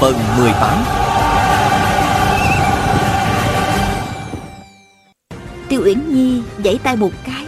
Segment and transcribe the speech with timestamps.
[0.00, 0.84] Phần 18
[5.68, 7.46] Tiêu Uyển Nhi giãy tay một cái,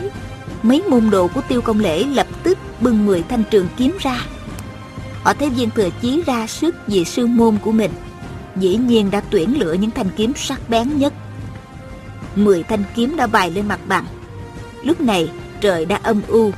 [0.63, 4.21] Mấy môn đồ của Tiêu Công Lễ lập tức bưng 10 thanh trường kiếm ra.
[5.23, 7.91] Họ thấy viên thừa chí ra sức vì sư môn của mình.
[8.57, 11.13] Dĩ nhiên đã tuyển lựa những thanh kiếm sắc bén nhất.
[12.37, 14.05] 10 thanh kiếm đã bày lên mặt bằng.
[14.83, 16.51] Lúc này trời đã âm u.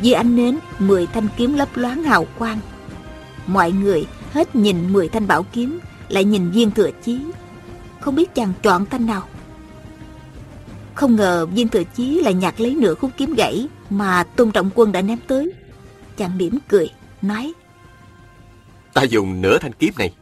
[0.00, 2.58] Dưới ánh nến 10 thanh kiếm lấp loáng hào quang.
[3.46, 4.06] Mọi người
[4.36, 7.18] hết nhìn 10 thanh bảo kiếm Lại nhìn viên thừa chí.
[8.00, 9.28] Không biết chàng chọn thanh nào.
[10.94, 14.70] Không ngờ viên thừa chí lại nhặt lấy nửa khúc kiếm gãy Mà Tôn Trọng
[14.74, 15.52] Quân đã ném tới.
[16.16, 16.90] Chàng mỉm cười
[17.22, 17.52] Nói
[18.92, 20.14] Ta dùng nửa thanh kiếm này.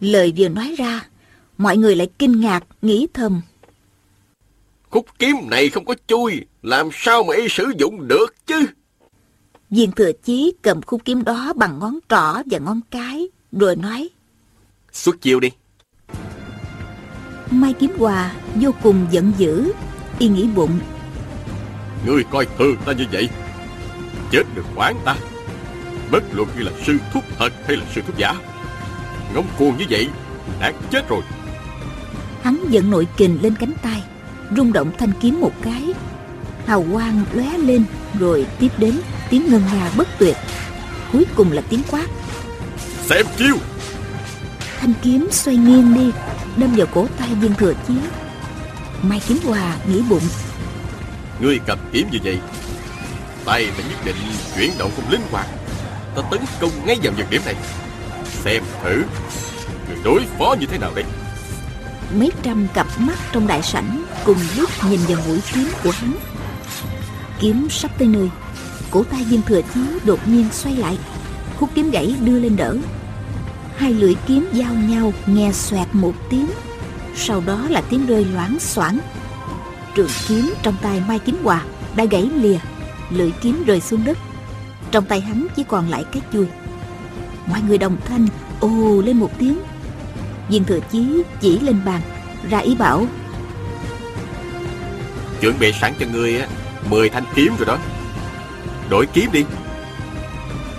[0.00, 1.06] Lời vừa nói ra
[1.58, 3.42] Mọi người lại kinh ngạc Nghĩ thầm.
[4.90, 8.66] Khúc kiếm này không có chui Làm sao mà y sử dụng được chứ
[9.70, 14.08] Viên thừa chí cầm khúc kiếm đó bằng ngón trỏ và ngón cái Rồi nói.
[14.92, 15.48] Xuất chiêu đi.
[17.50, 19.72] Mai Kiếm Hòa vô cùng giận dữ
[20.18, 20.80] Y nghĩ bụng.
[22.06, 23.28] Ngươi coi thường ta như vậy
[24.30, 25.16] Chết được quán ta.
[26.10, 28.34] Bất luận như là sư thúc thật hay là sư thúc giả
[29.34, 30.08] Ngông cuồng như vậy
[30.60, 31.22] Đáng chết rồi.
[32.42, 34.02] Hắn giận nội kình lên cánh tay
[34.56, 35.94] Rung động thanh kiếm một cái
[36.70, 37.84] Hào quang lóe lên
[38.18, 39.00] Rồi tiếp đến
[39.30, 40.36] tiếng ngân nga bất tuyệt.
[41.12, 42.06] Cuối cùng là tiếng quát.
[43.06, 43.56] Xem chiêu!
[44.80, 46.12] Thanh kiếm xoay nghiêng đi
[46.56, 47.94] Đâm vào cổ tay viên thừa chí.
[49.02, 50.22] Mai Kiếm Hòa nghĩ bụng.
[51.40, 52.38] Ngươi cầm kiếm như vậy
[53.44, 54.16] Tay ta nhất định
[54.56, 55.46] chuyển động không linh hoạt.
[56.16, 57.54] Ta tấn công ngay vào nhược điểm này.
[58.44, 59.02] Xem thử
[59.88, 61.04] Người đối phó như thế nào đây?
[62.14, 66.12] Mấy trăm cặp mắt trong đại sảnh Cùng lúc nhìn vào mũi kiếm của hắn
[67.40, 68.30] Kiếm sắp tới nơi.
[68.90, 70.98] Cổ tay viên thừa chí đột nhiên xoay lại
[71.60, 72.76] Khúc kiếm gãy đưa lên đỡ.
[73.76, 76.46] Hai lưỡi kiếm giao nhau nghe xoẹt một tiếng,
[77.16, 78.98] Sau đó là tiếng rơi loáng xoảng.
[79.94, 81.64] Trường kiếm trong tay Mai Kiếm Hòa
[81.96, 82.58] đã gãy lìa,
[83.10, 84.18] Lưỡi kiếm rơi xuống đất.
[84.90, 86.46] Trong tay hắn chỉ còn lại cái chui.
[87.46, 88.26] Mọi người đồng thanh,
[88.60, 89.58] ồ lên một tiếng.
[90.48, 92.00] Viên thừa chí chỉ lên bàn,
[92.50, 93.06] Ra ý bảo.
[95.40, 96.46] Chuẩn bị sẵn cho ngươi á.
[96.88, 97.78] Mười thanh kiếm rồi đó.
[98.90, 99.44] Đổi kiếm đi.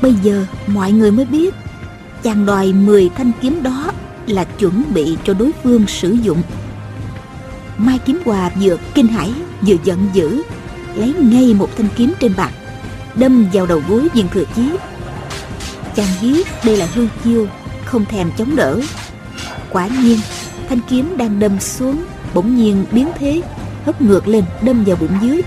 [0.01, 1.53] Bây giờ mọi người mới biết,
[2.23, 3.91] Chàng đòi 10 thanh kiếm đó
[4.27, 6.41] Là chuẩn bị cho đối phương sử dụng.
[7.77, 10.43] Mai Kiếm Hòa vừa kinh hãi, Vừa giận dữ,
[10.95, 12.51] Lấy ngay một thanh kiếm trên bàn
[13.15, 14.69] Đâm vào đầu gối viên thừa chí.
[15.95, 17.47] Chàng biết đây là hư chiêu,
[17.85, 18.79] Không thèm chống đỡ.
[19.69, 20.19] Quả nhiên,
[20.69, 22.03] Thanh kiếm đang đâm xuống,
[22.33, 23.41] Bỗng nhiên biến thế,
[23.85, 25.41] Hất ngược lên, đâm vào bụng dưới.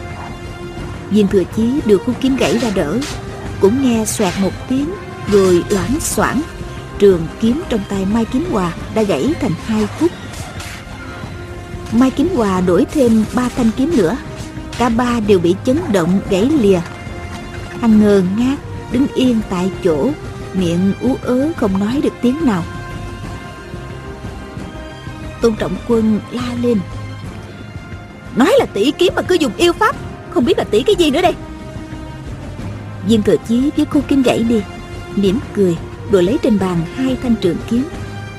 [1.10, 2.98] Viên thừa chí được khúc kiếm gãy ra đỡ.
[3.60, 4.94] Cũng nghe xoẹt một tiếng,
[5.32, 6.42] Rồi loãng xoảng.
[6.98, 10.10] Trường kiếm trong tay Mai Kiếm Hòa Đã gãy thành hai khúc.
[11.92, 14.16] Mai Kiếm Hòa đổi thêm ba thanh kiếm nữa.
[14.78, 16.80] Cả ba đều bị chấn động gãy lìa.
[17.80, 18.56] Hắn ngơ ngác,
[18.92, 20.10] Đứng yên tại chỗ,
[20.54, 22.64] Miệng ú ớ không nói được tiếng nào.
[25.40, 26.80] Tôn Trọng Quân la lên.
[28.36, 29.96] Nói là tỷ kiếm mà cứ dùng yêu pháp.
[30.34, 31.34] Không biết là tỷ cái gì nữa đây.
[33.06, 34.62] Viên thừa chí với khu kiếm gãy đi
[35.16, 35.76] mỉm cười
[36.10, 37.88] rồi lấy trên bàn hai thanh trường kiếm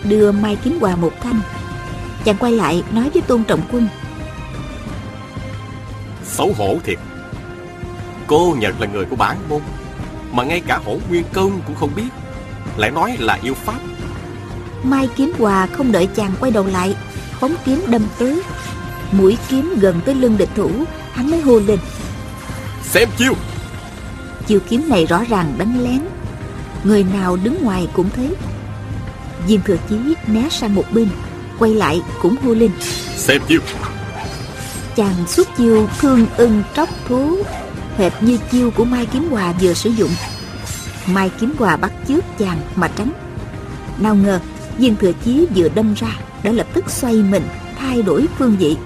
[0.03, 1.39] đưa mai kiếm hòa một thanh.
[2.23, 3.87] Chàng quay lại nói với tôn trọng quân.
[6.23, 6.99] Xấu hổ thiệt.
[8.27, 9.61] Cô Nhật là người của bản môn
[10.31, 12.07] Mà ngay cả hổ nguyên công cũng không biết.
[12.77, 13.79] Lại nói là yêu pháp.
[14.83, 16.95] Mai kiếm hòa không đợi chàng quay đầu lại
[17.39, 18.41] phóng kiếm đâm tới.
[19.11, 20.69] Mũi kiếm gần tới lưng địch thủ
[21.15, 21.79] hắn mới hô lên.
[22.83, 23.33] Xem chiêu.
[24.47, 25.99] Chiêu kiếm này rõ ràng đánh lén.
[26.83, 28.35] Người nào đứng ngoài cũng thấy
[29.47, 29.95] diêm thừa chí
[30.27, 31.07] né sang một bên
[31.59, 32.71] quay lại cũng hô lên.
[33.15, 33.59] Xem chiêu.
[34.95, 37.37] Chàng xuất chiêu thương ưng tróc thú
[37.97, 40.11] hệt như chiêu của mai kiếm hòa vừa sử dụng.
[41.07, 43.11] Mai kiếm hòa bắt chước chàng mà tránh.
[43.99, 44.39] Nào ngờ
[44.77, 47.43] viên thừa chí vừa đâm ra đã lập tức xoay mình
[47.79, 48.77] thay đổi phương vị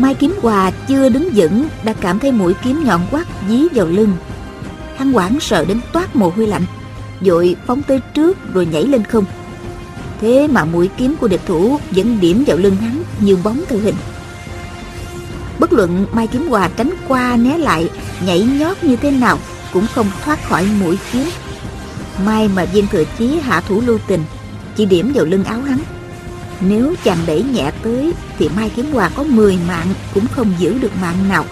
[0.00, 3.86] mai kiếm hòa chưa đứng vững đã cảm thấy mũi kiếm nhọn quắt dí vào
[3.86, 4.16] lưng.
[4.96, 6.64] Hắn hoảng sợ đến toát mồ hôi lạnh
[7.20, 9.24] Dội phóng tới trước rồi nhảy lên không.
[10.20, 13.78] Thế mà mũi kiếm của địch thủ vẫn điểm vào lưng hắn như bóng theo
[13.78, 13.94] hình.
[15.58, 17.90] Bất luận Mai Kiếm Hòa tránh qua né lại,
[18.26, 19.38] Nhảy nhót như thế nào
[19.72, 21.28] Cũng không thoát khỏi mũi kiếm.
[22.24, 24.24] Mai mà viên thừa chí hạ thủ lưu tình,
[24.76, 25.78] Chỉ điểm vào lưng áo hắn.
[26.60, 30.78] Nếu chàng đẩy nhẹ tới, Thì Mai Kiếm Hòa có 10 mạng Cũng không giữ
[30.78, 31.44] được mạng nào.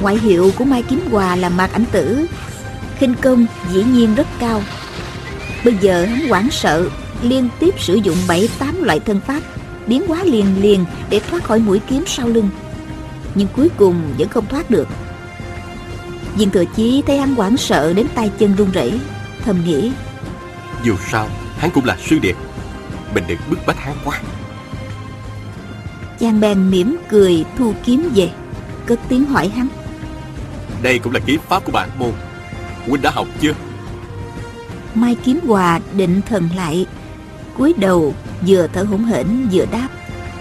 [0.00, 2.26] Ngoại hiệu của Mai Kiếm Hòa là Mạc Ảnh Tử.
[2.98, 4.62] Khinh công dĩ nhiên rất cao.
[5.64, 6.88] Bây giờ hắn hoảng sợ,
[7.22, 9.40] Liên tiếp sử dụng bảy, tám loại thân pháp,
[9.86, 12.48] Biến hóa liền liền để thoát khỏi mũi kiếm sau lưng.
[13.34, 14.88] Nhưng cuối cùng vẫn không thoát được.
[16.36, 19.00] Viên thừa chí thấy hắn hoảng sợ đến tay chân run rẩy,
[19.44, 19.92] Thầm nghĩ,
[20.84, 22.36] Dù sao, hắn cũng là sư điệp
[23.14, 24.20] mình đừng bức bách hắn quá.
[26.18, 28.30] Chàng bèn mỉm cười thu kiếm về
[28.86, 29.68] Cất tiếng hỏi hắn.
[30.82, 32.12] Đây cũng là kiếm pháp của bản môn.
[32.86, 33.52] Huynh đã học chưa?
[34.94, 36.86] Mai Kiếm Hòa định thần lại
[37.58, 38.14] cúi đầu
[38.46, 39.88] vừa thở hổn hển vừa đáp.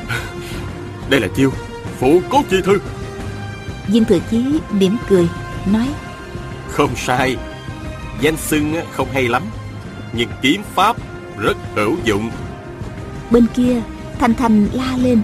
[1.09, 1.51] Đây là chiêu
[1.99, 2.79] Phụ cốt chi thư.
[3.87, 5.29] Viên Thừa Chí mỉm cười
[5.65, 5.87] Nói.
[6.69, 7.37] Không sai.
[8.21, 9.43] Danh xưng không hay lắm
[10.13, 10.95] Nhưng kiếm pháp
[11.37, 12.31] rất hữu dụng
[13.31, 13.81] Bên kia,
[14.19, 15.21] Thanh Thanh la lên.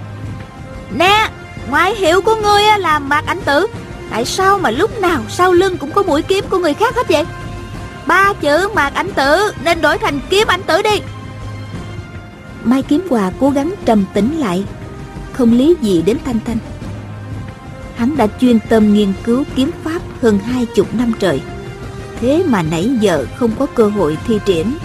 [0.91, 1.29] Nè,
[1.69, 3.67] Ngoại hiệu của ngươi là Mạc Ảnh Tử.
[4.09, 7.07] Tại sao mà lúc nào sau lưng cũng có mũi kiếm của người khác hết
[7.09, 7.25] vậy?
[8.05, 11.01] Ba chữ Mạc Ảnh Tử Nên đổi thành kiếm ảnh tử đi.
[12.63, 14.63] Mai Kiếm Hòa cố gắng trầm tĩnh lại,
[15.33, 16.57] Không lý gì đến Thanh Thanh.
[17.95, 21.41] Hắn đã chuyên tâm nghiên cứu kiếm pháp hơn hai chục năm trời.
[22.21, 24.77] Thế mà nãy giờ không có cơ hội thi triển,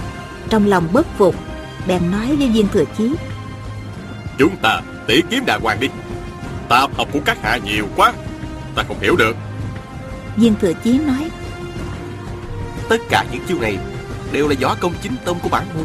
[0.49, 1.35] Trong lòng bất phục.
[1.87, 3.15] Bèn nói với viên thừa chí.
[4.39, 5.89] Chúng ta tỉ kiếm đàng hoàng đi.
[6.69, 8.13] Tạp học của các hạ nhiều quá
[8.75, 9.37] Ta không hiểu được.
[10.37, 11.31] Viên thừa chí nói.
[12.89, 13.79] Tất cả những chiêu này
[14.33, 15.85] Đều là võ công chính tông của bản môn.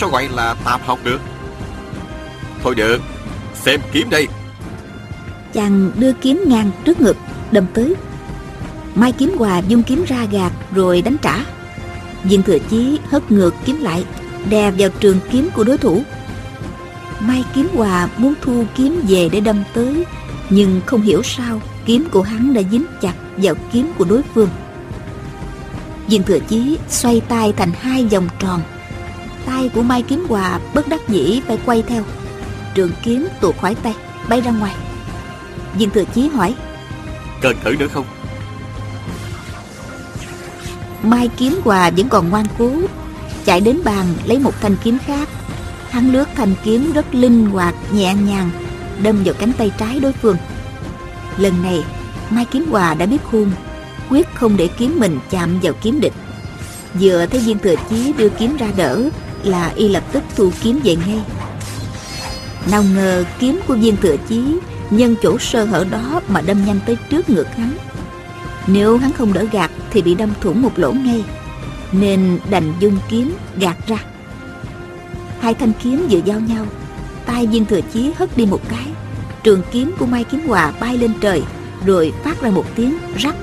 [0.00, 1.20] Sao gọi là tạp học được?
[2.62, 3.02] Thôi được
[3.54, 4.28] Xem kiếm đây.
[5.52, 7.16] Chàng đưa kiếm ngang trước ngực
[7.50, 7.94] Đâm tới.
[8.94, 11.36] Mai kiếm hòa dung kiếm ra gạt Rồi đánh trả.
[12.24, 14.04] Viên thừa chí hất ngược kiếm lại
[14.50, 16.02] Đè vào trường kiếm của đối thủ.
[17.20, 20.04] Mai kiếm hòa muốn thu kiếm về để đâm tới
[20.50, 24.48] Nhưng không hiểu sao Kiếm của hắn đã dính chặt vào kiếm của đối phương.
[26.08, 28.60] Viên thừa chí xoay tay thành hai vòng tròn.
[29.46, 32.02] Tay của Mai Kiếm Hòa bất đắc dĩ phải quay theo.
[32.74, 33.94] Trường kiếm tuột khỏi tay
[34.28, 34.74] Bay ra ngoài.
[35.74, 36.54] Viên Thừa Chí hỏi
[37.40, 38.04] Cần thử nữa không?
[41.02, 42.72] Mai Kiếm Hòa vẫn còn ngoan cố
[43.44, 45.28] Chạy đến bàn lấy một thanh kiếm khác.
[45.90, 48.50] Hắn lướt thanh kiếm rất linh hoạt, Nhẹ nhàng,
[49.02, 50.36] Đâm vào cánh tay trái đối phương.
[51.38, 51.84] Lần này,
[52.30, 53.50] Mai Kiếm Hòa đã biết khuôn
[54.10, 56.12] Quyết không để kiếm mình chạm vào kiếm địch.
[57.00, 59.02] Vừa thấy viên thừa chí đưa kiếm ra đỡ,
[59.44, 61.20] Là y lập tức thu kiếm về ngay.
[62.70, 64.58] Nào ngờ kiếm của viên thừa chí
[64.90, 67.72] Nhân chỗ sơ hở đó mà đâm nhanh tới trước ngực hắn.
[68.66, 71.24] Nếu hắn không đỡ gạt Thì bị đâm thủng một lỗ ngay.
[71.92, 73.98] Nên đành dung kiếm gạt ra.
[75.40, 76.66] Hai thanh kiếm vừa giao nhau
[77.26, 78.86] tay viên thừa chí hất đi một cái
[79.42, 81.42] Trường kiếm của Mai Kiếm Hòa bay lên trời
[81.86, 83.34] Rồi phát ra một tiếng rắc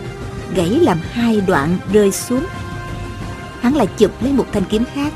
[0.56, 2.46] Gãy làm hai đoạn rơi xuống.
[3.62, 5.13] Hắn lại chụp lấy một thanh kiếm khác.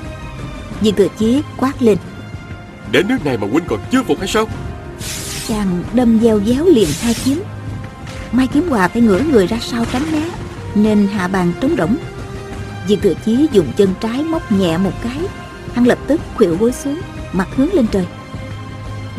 [0.82, 1.98] Viên thừa chí quát lên.
[2.92, 4.48] Đến nước này mà huynh còn chưa phục hay sao?
[5.48, 7.44] Chàng đâm gieo déo liền hai kiếm.
[8.32, 10.30] Mai kiếm hòa phải ngửa người ra sau tránh né
[10.75, 11.96] Nên hạ bàn trống rỗng
[12.88, 15.20] Viên thừa chí dùng chân trái móc nhẹ một cái
[15.74, 17.02] Hắn lập tức khuỵu gối xuống
[17.34, 18.06] Mặt hướng lên trời.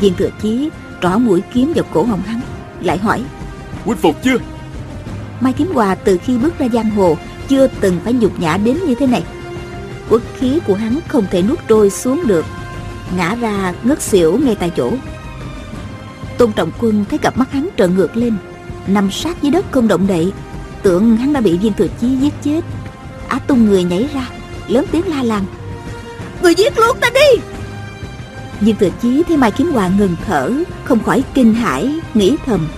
[0.00, 0.68] Viên thừa chí
[1.02, 2.40] trỏ mũi kiếm vào cổ họng hắn
[2.80, 3.24] Lại hỏi
[3.84, 4.36] Huynh phục chưa?
[5.40, 7.16] Mai Kiếm Hòa từ khi bước ra giang hồ
[7.48, 9.22] Chưa từng phải nhục nhã đến như thế này.
[10.10, 12.44] Quốc khí của hắn không thể nuốt trôi xuống được
[13.16, 14.92] Ngã ra ngất xỉu ngay tại chỗ.
[16.38, 18.36] Tôn Trọng Quân thấy cặp mắt hắn trợn ngược lên
[18.86, 20.32] Nằm sát dưới đất không động đậy
[20.82, 22.60] Tưởng hắn đã bị viên thừa chí giết chết
[23.28, 24.28] Á tung người nhảy ra
[24.68, 25.44] Lớn tiếng la làng.
[26.42, 27.42] Người giết luôn ta đi!
[28.60, 30.52] Viên thừa chí thấy Mai Kiếm Hòa ngừng thở
[30.84, 32.68] Không khỏi kinh hãi Nghĩ thầm.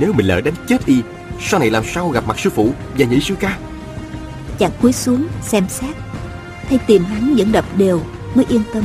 [0.00, 1.02] Nếu mình lỡ đánh chết y
[1.40, 3.58] Sau này làm sao gặp mặt sư phụ và nhị sư ca?
[4.58, 5.96] Chàng cúi xuống xem xét
[6.68, 8.02] Thấy tim hắn vẫn đập đều
[8.34, 8.84] Mới yên tâm.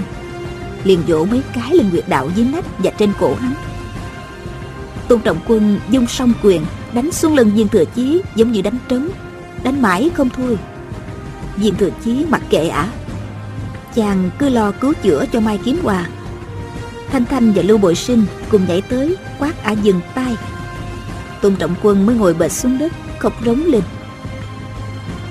[0.84, 3.54] Liền vỗ mấy cái lên nguyệt đạo dưới nách Và trên cổ hắn.
[5.08, 8.78] Tôn Trọng Quân dung song quyền Đánh xuống lưng viên thừa chí Giống như đánh
[8.90, 9.10] trống
[9.66, 10.58] Đánh mãi không thôi.
[11.56, 12.88] Viên thừa chí mặc kệ ả.
[13.96, 16.06] Chàng cứ lo cứu chữa cho Mai Kiếm Hòa.
[17.12, 20.36] Thanh Thanh và Lưu Bội Sinh Cùng nhảy tới quát ả dừng tay.
[21.42, 23.82] Tôn Trọng Quân mới ngồi bệt xuống đất Khóc rống lên.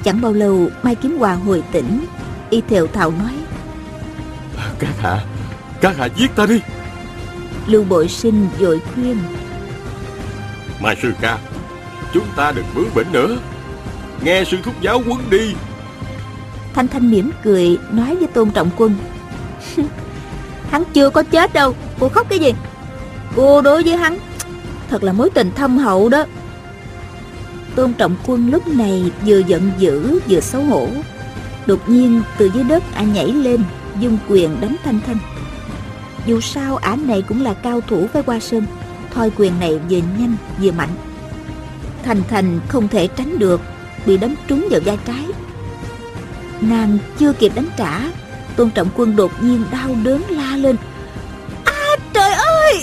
[0.05, 2.05] Chẳng bao lâu Mai Kiếm Hòa hồi tỉnh
[2.51, 3.35] Y thều thào nói.
[4.79, 5.25] Các hạ
[5.81, 6.61] Các hạ giết ta đi.
[7.67, 9.19] Lưu Bội Sinh vội khuyên.
[10.81, 11.39] Mai sư ca
[12.13, 13.39] Chúng ta đừng bướng bỉnh nữa
[14.25, 15.55] Nghe sư thúc giáo quấn đi.
[16.75, 18.95] Thanh Thanh mỉm cười, nói với Tôn Trọng Quân.
[20.71, 21.75] Hắn chưa có chết đâu.
[22.01, 22.53] Cô khóc cái gì?
[23.37, 24.19] Cô đối với hắn,
[24.91, 26.25] Thật là mối tình thâm hậu đó.
[27.75, 30.89] Tôn Trọng Quân lúc này vừa giận dữ, vừa xấu hổ.
[31.67, 33.63] Đột nhiên, từ dưới đất ả nhảy lên,
[34.01, 35.17] Dung quyền đánh Thanh Thanh.
[36.27, 38.65] Dù sao, ả này cũng là cao thủ với Hoa Sơn.
[39.15, 40.89] Thoi quyền này vừa nhanh vừa mạnh.
[42.03, 43.61] Thành Thành không thể tránh được.
[44.07, 45.25] Bị đấm trúng vào vai trái.
[46.61, 48.01] Nàng chưa kịp đánh trả,
[48.57, 50.77] Tôn Trọng Quân đột nhiên đau đớn la lên.
[51.65, 52.83] A, trời ơi!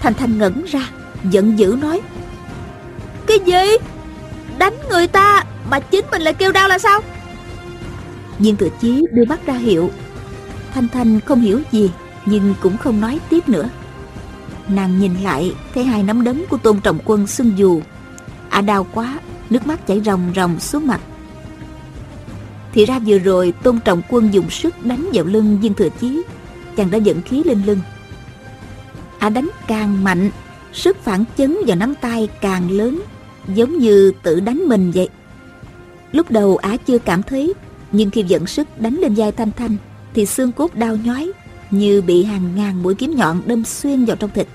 [0.00, 0.88] Thanh thanh ngẩn ra,
[1.30, 2.00] Giận dữ nói,
[3.26, 3.76] Cái gì?
[4.58, 7.00] Đánh người ta Mà chính mình lại kêu đau là sao?
[8.38, 9.90] Viên thừa chí đưa mắt ra hiệu.
[10.74, 11.90] Thanh Thanh không hiểu gì,
[12.26, 13.68] Nhưng cũng không nói tiếp nữa.
[14.68, 17.80] Nàng nhìn lại, Thấy hai nắm đấm của Tôn Trọng Quân sưng dù.
[18.48, 19.18] À đau quá
[19.50, 21.00] Nước mắt chảy ròng ròng xuống mặt.
[22.72, 26.22] Thì ra vừa rồi, Tôn Trọng Quân dùng sức đánh vào lưng viên thừa chí.
[26.76, 27.80] Chàng đã dẫn khí lên lưng.
[29.18, 30.30] À đánh càng mạnh,
[30.72, 33.02] Sức phản chấn vào nắm tay càng lớn,
[33.54, 35.08] Giống như tự đánh mình vậy.
[36.12, 37.54] Lúc đầu Á chưa cảm thấy,
[37.92, 39.76] Nhưng khi dẫn sức đánh lên vai Thanh Thanh,
[40.14, 41.32] Thì xương cốt đau nhói,
[41.70, 44.46] Như bị hàng ngàn mũi kiếm nhọn đâm xuyên vào trong thịt.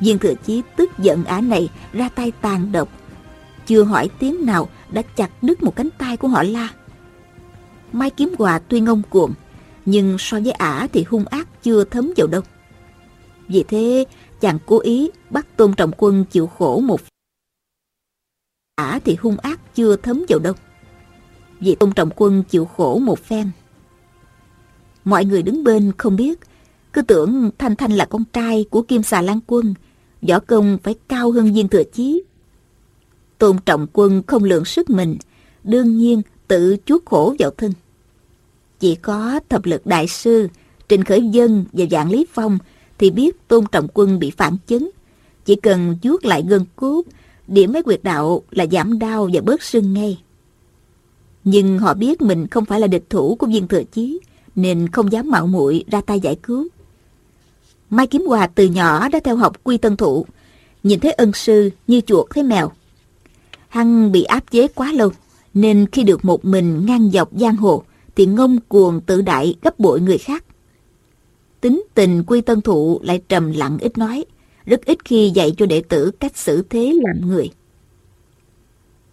[0.00, 2.88] Viên thừa chí tức giận ả này, ra tay tàn độc.
[3.68, 6.68] Chưa hỏi tiếng nào, đã chặt đứt một cánh tay của họ la.
[7.92, 9.34] Mai kiếm quà tuy ngông cuồng
[9.84, 12.42] Nhưng so với ả thì hung ác chưa thấm vào đâu.
[13.48, 14.04] Vì thế,
[14.40, 17.00] chàng cố ý bắt Tôn Trọng Quân chịu khổ một
[18.76, 20.54] ả thì hung ác chưa thấm vào đâu.
[21.60, 23.50] Vì Tôn Trọng Quân chịu khổ một phen.
[25.04, 26.40] Mọi người đứng bên không biết,
[26.92, 29.74] Cứ tưởng Thanh Thanh là con trai của Kim Xà Lan Quân,
[30.28, 32.22] võ công phải cao hơn viên thừa chí.
[33.38, 35.16] Tôn trọng quân không lượng sức mình,
[35.64, 37.72] đương nhiên tự chuốc khổ vào thân.
[38.80, 40.48] Chỉ có thập lực đại sư,
[40.88, 42.58] Trình Khởi Dân và Dạng Lý Phong
[42.98, 44.88] thì biết Tôn Trọng Quân bị phản chấn.
[45.44, 47.02] Chỉ cần chuốt lại gân cốt,
[47.46, 50.18] điểm mấy quyệt đạo là giảm đau và bớt sưng ngay.
[51.44, 54.20] Nhưng họ biết mình không phải là địch thủ của viên thừa chí,
[54.54, 56.68] nên không dám mạo muội ra tay giải cứu.
[57.90, 60.26] Mai Kiếm Hòa từ nhỏ đã theo học quy tân thụ,
[60.82, 62.72] nhìn thấy ân sư như chuột thấy mèo.
[63.68, 65.10] Hăng bị áp chế quá lâu,
[65.54, 67.82] nên khi được một mình ngang dọc giang hồ,
[68.16, 70.44] thì ngông cuồng tự đại gấp bội người khác.
[71.60, 74.24] Tính tình quy tân thụ lại trầm lặng ít nói,
[74.66, 77.50] rất ít khi dạy cho đệ tử cách xử thế làm người.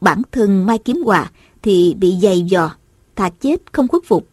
[0.02, 1.32] Bản thân Mai Kiếm Hòa
[1.62, 2.76] thì bị dày dò,
[3.16, 4.28] thà chết không khuất phục.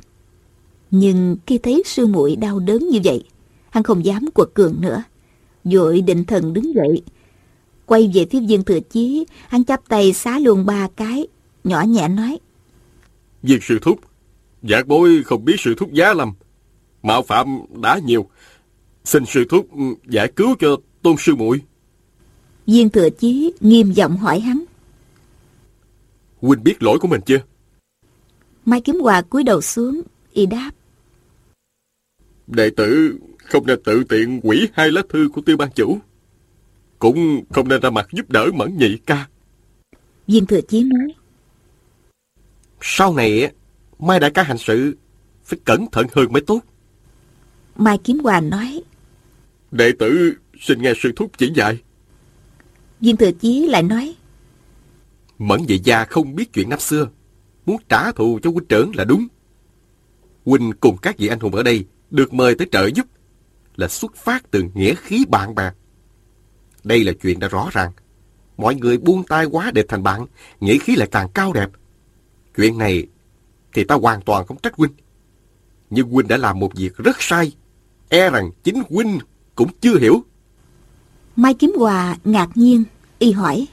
[0.91, 3.25] Nhưng khi thấy sư muội đau đớn như vậy,
[3.71, 5.02] hắn không dám quật cường nữa.
[5.64, 7.02] Vội định thần đứng dậy.
[7.87, 11.27] Quay về phía viên thừa chí, hắn chắp tay xá luôn ba cái,
[11.65, 12.39] nhỏ nhẹ nói.
[13.43, 14.01] Viên sư thúc,
[14.62, 16.33] giảng bối không biết sư thúc giá lầm.
[17.03, 18.29] Mạo phạm đã nhiều.
[19.05, 19.69] Xin sư thúc
[20.09, 21.61] giải cứu cho tôn sư muội
[22.67, 24.65] Viên thừa chí nghiêm giọng hỏi hắn.
[26.41, 27.39] Huynh biết lỗi của mình chưa?
[28.65, 30.71] Mai Kiếm Hòa cúi đầu xuống, y đáp.
[32.47, 35.99] Đệ tử không nên tự tiện quỷ hai lá thư của tiêu ban chủ.
[37.02, 39.28] Cũng không nên ra mặt giúp đỡ mẫn nhị ca.
[40.26, 41.14] Viên thừa chí nói.
[42.80, 43.52] Sau này,
[43.99, 44.97] Mai đại ca hành sự
[45.44, 46.61] phải cẩn thận hơn mới tốt.
[47.76, 48.82] Mai Kiếm Hòa nói.
[49.71, 51.78] Đệ tử xin nghe sư thúc chỉ dạy.
[53.00, 54.16] Viên thừa chí lại nói.
[55.38, 57.09] Mẫn nhị gia không biết chuyện năm xưa.
[57.66, 59.26] Muốn trả thù cho huynh trưởng là đúng.
[60.44, 63.06] Huynh cùng các vị anh hùng ở đây được mời tới trợ giúp
[63.76, 65.71] là xuất phát từ nghĩa khí bạn bè.
[66.85, 67.93] Đây là chuyện đã rõ ràng.
[68.57, 70.27] Mọi người buông tay quá để thành bạn,
[70.61, 71.71] nghĩa khí lại càng cao đẹp.
[72.57, 73.07] Chuyện này
[73.73, 74.93] thì ta hoàn toàn không trách huynh.
[75.91, 77.53] Nhưng huynh đã làm một việc rất sai.
[78.09, 79.19] E rằng chính huynh
[79.55, 80.25] cũng chưa hiểu.
[81.37, 82.85] Mai Kiếm Hòa ngạc nhiên,
[83.19, 83.67] y hỏi.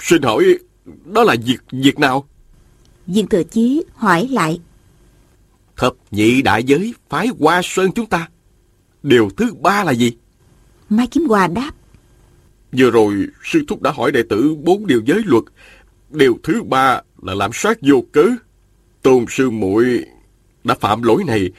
[0.00, 0.58] Xin hỏi,
[1.04, 2.28] đó là việc việc nào?
[3.06, 4.60] Viên Thừa Chí hỏi lại.
[5.76, 8.28] Thập nhị đại giới phái qua sơn chúng ta
[9.02, 10.16] Điều thứ ba là gì?
[10.88, 11.70] Mai Kiếm Hòa đáp.
[12.76, 15.44] Vừa rồi, sư thúc đã hỏi đệ tử bốn điều giới luật.
[16.10, 18.26] Điều thứ ba là làm sát vô cớ.
[19.02, 20.04] Tôn sư muội
[20.64, 21.50] đã phạm lỗi này.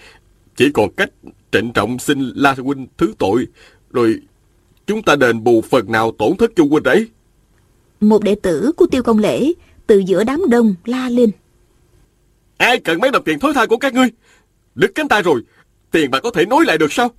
[0.55, 1.09] Chỉ còn cách
[1.51, 3.47] trịnh trọng xin La Huynh thứ tội.
[3.91, 4.19] Rồi
[4.87, 7.09] chúng ta đền bù phần nào tổn thất cho huynh ấy.
[8.01, 9.53] Một đệ tử của Tiêu Công Lễ
[9.87, 11.29] từ giữa đám đông la lên.
[12.57, 14.07] Ai cần mấy đồng tiền thối tha của các ngươi?
[14.75, 15.41] Đứt cánh tay rồi,
[15.91, 17.11] tiền bạc có thể nối lại được sao?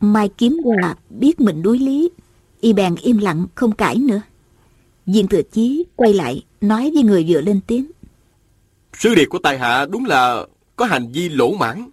[0.00, 2.10] Mai Kiếm Hòa biết mình đuối lý,
[2.60, 4.20] y bèn im lặng không cãi nữa.
[5.06, 7.90] Viên Thừa Chí quay lại nói với người vừa lên tiếng.
[8.92, 10.46] Sư điệt của tài hạ đúng là
[10.76, 11.90] có hành vi lỗ mãn.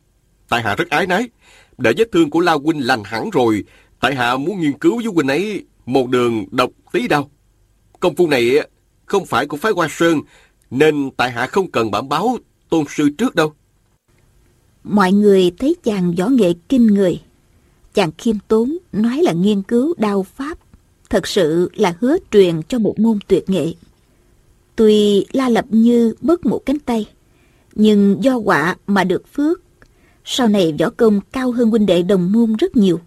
[0.49, 1.29] Tài hạ rất ái nái.
[1.77, 3.63] Để vết thương của La Huynh lành hẳn rồi,
[3.99, 7.29] tại hạ muốn nghiên cứu với Huynh ấy một đường độc tí đau.
[7.99, 8.51] Công phu này
[9.05, 10.21] không phải của phái Hoa Sơn,
[10.71, 12.37] nên tại hạ không cần bản báo
[12.69, 13.53] tôn sư trước đâu.
[14.83, 17.21] Mọi người thấy chàng võ nghệ kinh người.
[17.95, 20.57] Chàng khiêm tốn nói là nghiên cứu đao pháp,
[21.09, 23.73] thật sự là hứa truyền cho một môn tuyệt nghệ.
[24.75, 27.09] Tuy La Lập Như mất một cánh tay,
[27.75, 29.61] nhưng do quả mà được phước.
[30.25, 32.99] Sau này võ công cao hơn huynh đệ đồng môn rất nhiều.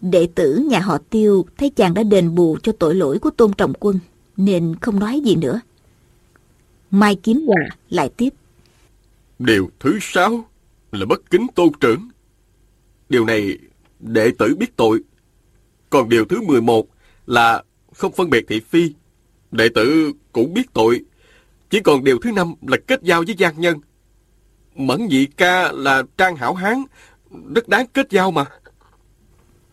[0.00, 3.52] Đệ tử nhà họ Tiêu thấy chàng đã đền bù cho tội lỗi của Tôn
[3.52, 3.98] Trọng Quân,
[4.36, 5.60] nên không nói gì nữa.
[6.90, 8.34] Mai Kiếm Hòa lại tiếp.
[9.38, 10.44] Điều thứ sáu
[10.92, 12.08] là bất kính tôn trưởng.
[13.08, 13.58] Điều này
[14.00, 15.00] đệ tử biết tội.
[15.90, 16.86] Còn điều thứ 11
[17.26, 17.62] là
[17.94, 18.92] không phân biệt thị phi.
[19.50, 21.00] Đệ tử cũng biết tội.
[21.70, 23.78] Chỉ còn điều thứ năm là kết giao với gian nhân.
[24.74, 26.82] Mẫn dị ca là trang hảo hán,
[27.54, 28.44] rất đáng kết giao mà.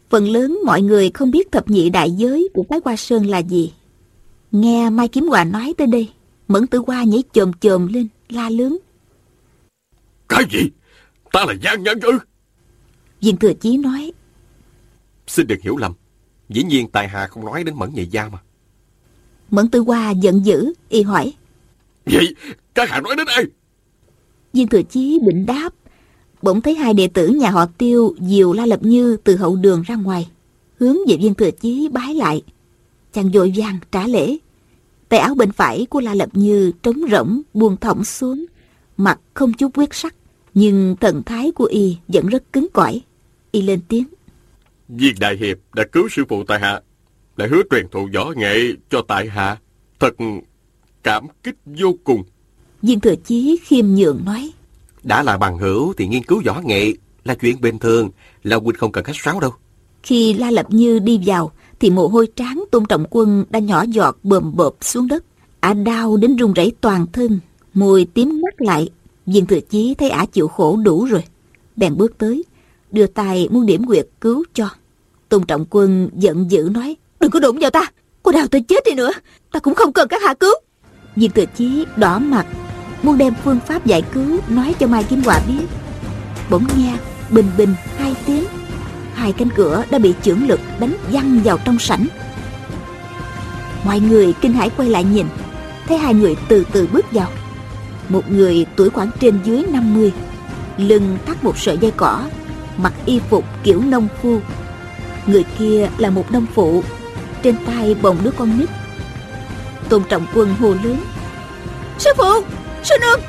[0.09, 3.37] Phần lớn mọi người không biết thập nhị đại giới của phái Hoa Sơn là
[3.37, 3.73] gì.
[4.51, 6.09] Nghe Mai Kiếm Hòa nói tới đây,
[6.47, 8.77] Mẫn Tử Hoa nhảy chồm chồm lên, la lớn.
[10.29, 10.69] Cái gì?
[11.31, 12.19] Ta là gian nhân ư?
[13.21, 14.11] Viên Thừa Chí nói.
[15.27, 15.93] Xin đừng hiểu lầm.
[16.49, 18.37] Dĩ nhiên tài hạ không nói đến Mẫn nhị gia mà.
[19.49, 21.33] Mẫn Tử Hoa giận dữ, y hỏi.
[22.05, 22.35] Vậy,
[22.75, 23.43] các hạ nói đến ai?
[24.53, 25.73] Viên Thừa Chí định đáp.
[26.41, 29.81] Bỗng thấy hai đệ tử nhà họ Tiêu diều La Lập Như từ hậu đường
[29.81, 30.29] ra ngoài.
[30.79, 32.41] Hướng về Viên Thừa Chí bái lại.
[33.13, 34.37] Chàng vội vàng trả lễ.
[35.09, 38.45] Tay áo bên phải của La Lập Như trống rỗng buông thõng xuống.
[38.97, 40.15] Mặt không chút quyết sắc.
[40.55, 43.01] Nhưng thần thái của y vẫn rất cứng cỏi.
[43.51, 44.07] Y lên tiếng.
[44.87, 46.81] Viên Đại Hiệp đã cứu sư phụ tại hạ.
[47.37, 48.57] Đã hứa truyền thụ võ nghệ
[48.89, 49.57] cho tại hạ.
[49.99, 50.15] Thật
[51.03, 52.23] cảm kích vô cùng.
[52.81, 54.51] Viên Thừa Chí khiêm nhường nói.
[55.03, 58.09] Đã là bằng hữu thì nghiên cứu võ nghệ là chuyện bình thường.
[58.43, 59.51] La huynh không cần khách sáo đâu.
[60.03, 63.83] Khi La Lập Như đi vào thì mồ hôi tráng Tôn Trọng Quân đã nhỏ
[63.87, 65.23] giọt bờm bợp xuống đất.
[65.59, 67.39] Ả đau đến run rẩy toàn thân,
[67.73, 68.89] môi tím mắt lại.
[69.25, 71.23] Viên Thừa Chí thấy ả chịu khổ đủ rồi.
[71.75, 72.43] Bèn bước tới,
[72.91, 74.69] đưa tay muốn điểm quyệt cứu cho.
[75.29, 77.91] Tôn Trọng Quân giận dữ nói, đừng có đụng vào ta,
[78.23, 79.11] cô đào tôi chết đi nữa,
[79.51, 80.53] ta cũng không cần các hạ cứu.
[81.15, 82.45] Viên Thừa Chí đỏ mặt,
[83.03, 85.65] muốn đem phương pháp giải cứu nói cho Mai Kim Hòa biết.
[86.49, 86.97] Bỗng nghe
[87.29, 88.43] bình bình hai tiếng,
[89.13, 92.07] hai cánh cửa đã bị chưởng lực đánh văng vào trong sảnh.
[93.85, 95.25] Mọi người kinh hãi quay lại nhìn,
[95.87, 97.29] thấy hai người từ từ bước vào.
[98.09, 100.13] Một người tuổi khoảng trên dưới 50
[100.77, 102.23] Lưng thắt một sợi dây cỏ
[102.77, 104.39] Mặc y phục kiểu nông phu.
[105.25, 106.83] Người kia là một nông phụ
[107.43, 108.69] Trên tay bồng đứa con nít.
[109.89, 110.97] Tôn trọng quân hồ lớn
[111.97, 112.41] Sư phụ,
[112.83, 113.19] sư nương!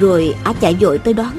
[0.00, 1.32] Rồi á chạy dội tới đón.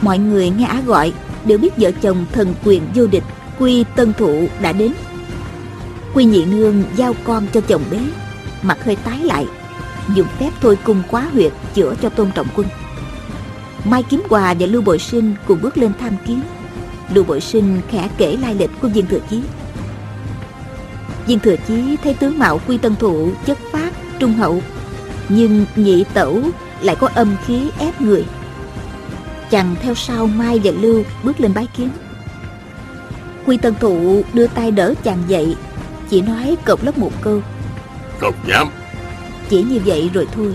[0.00, 1.12] Mọi người nghe á gọi
[1.44, 3.24] Đều biết vợ chồng thần quyền vô địch
[3.58, 4.92] Quy tân thụ đã đến.
[6.14, 7.98] Quy nhị nương giao con cho chồng bé,
[8.62, 9.46] Mặt hơi tái lại
[10.14, 12.66] dùng phép thôi cung quá huyệt, chữa cho tôn trọng quân.
[13.84, 16.40] Mai kiếm hòa và lưu bội sinh cùng bước lên tham kiến.
[17.12, 19.42] Lưu bội sinh khẽ kể lai lịch của viên thừa chí.
[21.26, 24.62] Viên thừa chí thấy tướng mạo quy tân thụ chất phát trung hậu,
[25.28, 26.42] nhưng nhị tẩu
[26.80, 28.24] lại có âm khí ép người.
[29.50, 31.90] Chàng theo sau mai và lưu bước lên bái kiến.
[33.46, 35.56] Quy tân thụ đưa tay đỡ chàng dậy,
[36.10, 37.42] chỉ nói cộc lốc một câu.
[38.18, 38.68] Không dám
[39.54, 40.54] chỉ như vậy rồi thôi.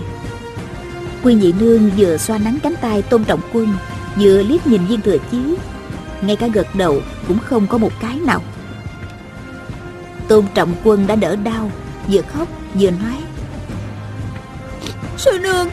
[1.22, 3.68] Quy nhị nương vừa xoa nắng cánh tay Tôn Trọng Quân
[4.16, 5.38] Vừa liếc nhìn viên thừa chí.
[6.22, 8.42] Ngay cả gật đầu cũng không có một cái nào.
[10.28, 11.70] Tôn Trọng Quân đã đỡ đau
[12.08, 13.16] Vừa khóc vừa nói.
[15.16, 15.68] Sư nương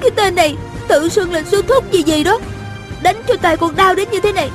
[0.00, 0.56] Cái tên này
[0.88, 2.38] tự xưng là sư thúc gì gì đó?
[3.02, 4.50] Đánh cho tay con đau đến như thế này.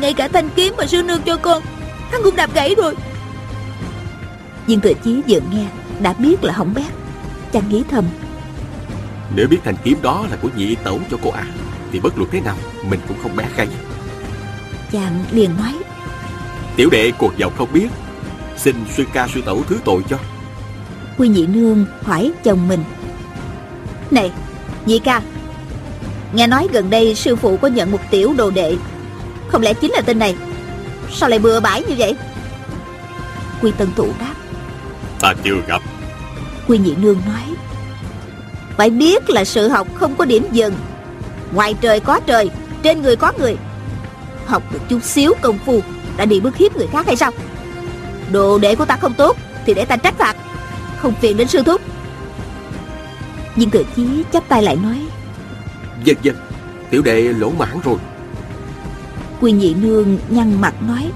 [0.00, 1.62] Ngay cả thanh kiếm mà sư nương cho con
[2.10, 2.94] Hắn cũng đạp gãy rồi.
[4.66, 5.66] Viên thừa chí vừa nghe
[6.00, 7.01] đã biết là hỏng bét
[7.52, 8.04] chàng nghĩ thầm.
[9.36, 11.44] Nếu biết thanh kiếm đó là của nhị tẩu cho cô à
[11.92, 12.56] thì bất luận thế nào
[12.88, 13.68] mình cũng không bé khay
[14.92, 15.74] chàng liền nói
[16.76, 17.88] tiểu đệ cuộc giàu không biết
[18.56, 20.18] xin sư ca sư tẩu thứ tội cho.
[21.18, 22.84] Quy nhị nương hỏi chồng mình
[24.10, 24.30] này
[24.86, 25.22] nhị ca
[26.32, 28.76] nghe nói gần đây sư phụ có nhận một tiểu đồ đệ
[29.48, 30.36] không lẽ chính là tên này?
[31.12, 32.16] Sao lại bừa bãi như vậy?
[33.62, 34.34] Quy tân thụ đáp
[35.20, 35.82] Ta chưa gặp
[36.68, 37.56] Quy nhị nương nói
[38.76, 40.74] Phải biết là sự học không có điểm dừng.
[41.52, 42.50] Ngoài trời có trời
[42.82, 43.56] Trên người có người.
[44.46, 45.80] Học được chút xíu công phu
[46.16, 47.30] Đã đi bức hiếp người khác hay sao?
[48.32, 50.36] Đồ đệ của ta không tốt Thì để ta trách phạt.
[50.98, 51.80] Không phiền đến sư thúc.
[53.56, 54.98] Nhưng cử chí chắp tay lại nói
[56.04, 56.36] Dân dân
[56.90, 57.96] Tiểu đệ lỗ mãn rồi.
[59.40, 61.10] Quy nhị nương nhăn mặt nói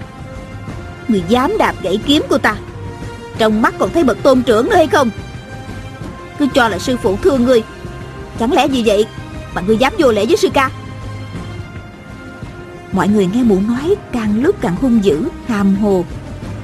[1.08, 2.56] Người dám đạp gãy kiếm của ta
[3.38, 5.10] Trong mắt còn thấy bậc tôn trưởng nữa hay không
[6.38, 7.62] cứ cho là sư phụ thương ngươi.
[8.38, 9.06] Chẳng lẽ gì vậy
[9.54, 10.70] Mà ngươi dám vô lễ với sư ca?
[12.92, 16.04] Mọi người nghe mụ nói, Càng lúc càng hung dữ, Hàm hồ,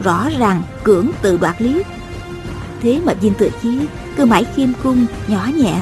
[0.03, 1.83] Rõ ràng cưỡng tự đoạt lý.
[2.83, 3.79] Thế mà viên tự chí
[4.17, 5.75] Cứ mãi khiêm cung, nhỏ nhẹ.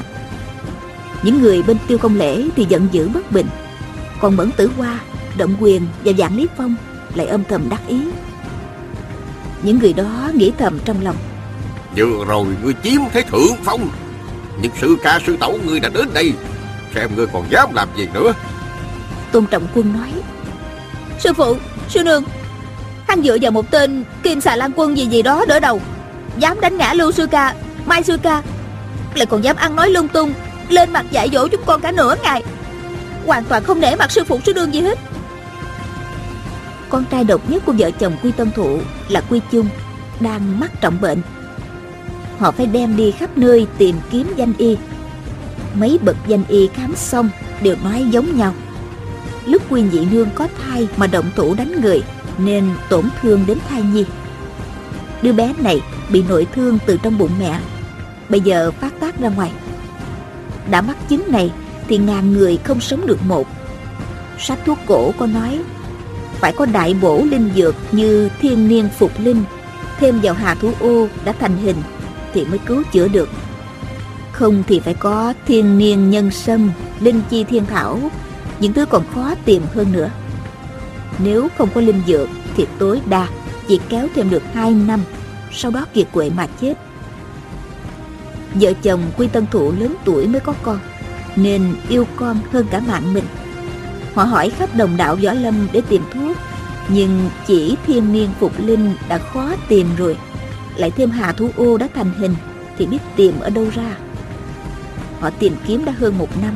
[1.23, 3.47] Những người bên tiêu công lễ Thì giận dữ bất bình.
[4.21, 4.99] Còn mẫn tử hoa,
[5.37, 6.75] Động quyền và dạng lý phong
[7.15, 8.01] Lại âm thầm đắc ý.
[9.63, 11.15] Những người đó nghĩ thầm trong lòng.
[11.95, 13.89] Vừa rồi ngươi chiếm thế thượng phong.
[14.61, 16.33] Nhưng sư ca sư tẩu ngươi đã đến đây
[16.95, 18.33] Xem ngươi còn dám làm gì nữa.
[19.31, 20.11] Tôn Trọng Quân nói
[21.19, 21.55] Sư phụ,
[21.89, 22.23] sư nương
[23.07, 25.81] Hắn dựa vào một tên Kim xà lan quân gì gì đó đỡ đầu
[26.37, 28.41] Dám đánh ngã Lưu Sư Ca, Mai Sư Ca
[29.15, 30.33] Lại còn dám ăn nói lung tung
[30.69, 32.43] Lên mặt dạy dỗ chúng con cả nửa ngày
[33.25, 34.99] Hoàn toàn không để mặt sư phụ sư nương gì hết.
[36.89, 39.69] Con trai độc nhất của vợ chồng Quy Tân Thụ Là Quy Chung
[40.19, 41.21] Đang mắc trọng bệnh.
[42.41, 44.77] Họ phải đem đi khắp nơi tìm kiếm danh y
[45.73, 47.29] Mấy bậc danh y khám xong
[47.61, 48.53] Đều nói giống nhau
[49.45, 52.03] lúc quyên Nhị Nương có thai mà động thủ đánh người
[52.37, 54.05] nên tổn thương đến thai nhi.
[55.21, 57.59] Đứa bé này bị nội thương từ trong bụng mẹ,
[58.29, 59.51] bây giờ phát tác ra ngoài.
[60.69, 61.51] Đã mắc chứng này
[61.87, 63.47] thì ngàn người không sống được một.
[64.39, 65.59] Sách thuốc cổ có nói
[66.39, 69.43] phải có đại bổ linh dược như thiên niên phục linh
[69.99, 71.75] thêm vào hà thú ô đã thành hình
[72.33, 73.29] thì mới cứu chữa được.
[74.31, 77.99] Không thì phải có thiên niên nhân sâm, linh chi thiên thảo
[78.59, 80.09] những thứ còn khó tìm hơn nữa.
[81.19, 83.27] Nếu không có linh dược thì tối đa
[83.67, 85.01] chỉ kéo thêm được 2 năm,
[85.51, 86.73] sau đó kiệt quệ mà chết.
[88.53, 90.79] Vợ chồng Quy Tân Thụ lớn tuổi mới có con,
[91.35, 93.25] nên yêu con hơn cả mạng mình.
[94.13, 96.37] Họ hỏi khắp đồng đạo võ lâm để tìm thuốc,
[96.87, 100.17] nhưng chỉ thiên niên phục linh đã khó tìm rồi.
[100.75, 102.35] Lại thêm hà thú ô đã thành hình
[102.77, 103.97] thì biết tìm ở đâu ra.
[105.19, 106.53] Họ tìm kiếm đã hơn một năm,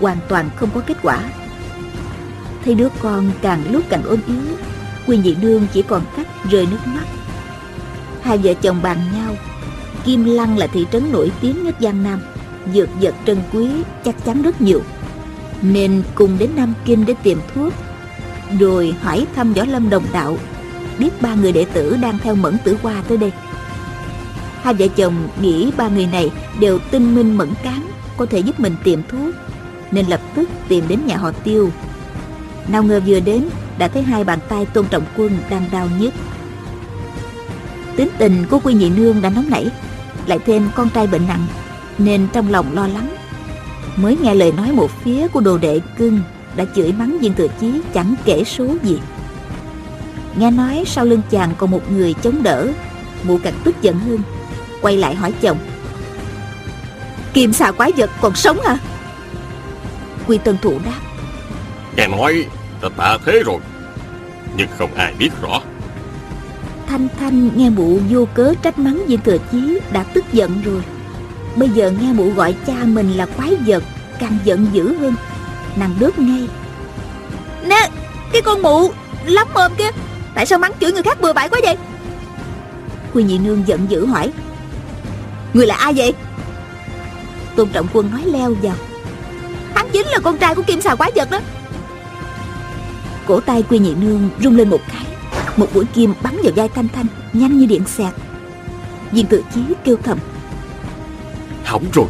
[0.00, 1.20] hoàn toàn không có kết quả.
[2.64, 4.56] Thấy đứa con càng lúc càng ốm yếu
[5.06, 7.04] quy nhị nương chỉ còn cách rơi nước mắt.
[8.22, 9.36] Hai vợ chồng bàn nhau
[10.04, 12.20] kim lăng là thị trấn nổi tiếng nhất giang nam
[12.74, 13.68] dược vật trân quý
[14.04, 14.82] chắc chắn rất nhiều.
[15.62, 17.72] Nên cùng đến nam kinh để tìm thuốc
[18.58, 20.38] rồi hỏi thăm võ lâm đồng đạo
[20.98, 23.32] biết ba người đệ tử đang theo mẫn tử hoa tới đây
[24.68, 28.60] hai vợ chồng nghĩ ba người này đều tinh minh mẫn cán có thể giúp
[28.60, 29.34] mình tìm thuốc,
[29.90, 31.70] nên lập tức tìm đến nhà họ tiêu.
[32.68, 36.14] Nào ngờ vừa đến, đã thấy hai bàn tay tôn trọng quân đang đau nhức.
[37.96, 39.70] Tính tình của quy nhị nương đã nóng nảy,
[40.26, 41.46] lại thêm con trai bệnh nặng,
[41.98, 43.16] nên trong lòng lo lắng.
[43.96, 46.20] Mới nghe lời nói một phía của đồ đệ cưng,
[46.56, 48.98] đã chửi mắng viên thừa chí chẳng kể số gì.
[50.36, 52.68] Nghe nói sau lưng chàng còn một người chống đỡ,
[53.22, 54.18] mụ càng tức giận hơn
[54.82, 55.58] quay lại hỏi chồng.
[57.32, 58.78] Kim xà quái vật còn sống hả
[60.26, 61.00] quy tân thủ đáp.
[61.96, 62.44] Nghe nói
[62.82, 63.58] đã tạ thế rồi
[64.56, 65.60] Nhưng không ai biết rõ.
[66.86, 70.82] Thanh Thanh nghe mụ vô cớ trách mắng viên thừa chí đã tức giận rồi.
[71.56, 73.82] Bây giờ nghe mụ gọi cha mình là quái vật
[74.18, 75.14] Càng giận dữ hơn.
[75.76, 76.48] Nàng đớp ngay.
[77.62, 77.90] Nè
[78.32, 78.90] cái con mụ
[79.24, 79.90] lắm mồm kia
[80.34, 81.76] Tại sao mắng chửi người khác bừa bãi quá vậy?
[83.14, 84.32] Quy nhị nương giận dữ hỏi
[85.58, 86.14] Người là ai vậy?
[87.56, 88.74] Tôn trọng quân nói leo vào.
[89.74, 91.40] Hắn chính là con trai của Kim xà quái vật đó.
[93.26, 95.04] Cổ tay Quy Nhị Nương rung lên một cái.
[95.56, 98.14] Một mũi kim bắn vào vai Thanh Thanh Nhanh như điện xẹt.
[99.12, 100.18] Viên tự chí kêu thầm.
[101.64, 102.06] Hỏng rồi.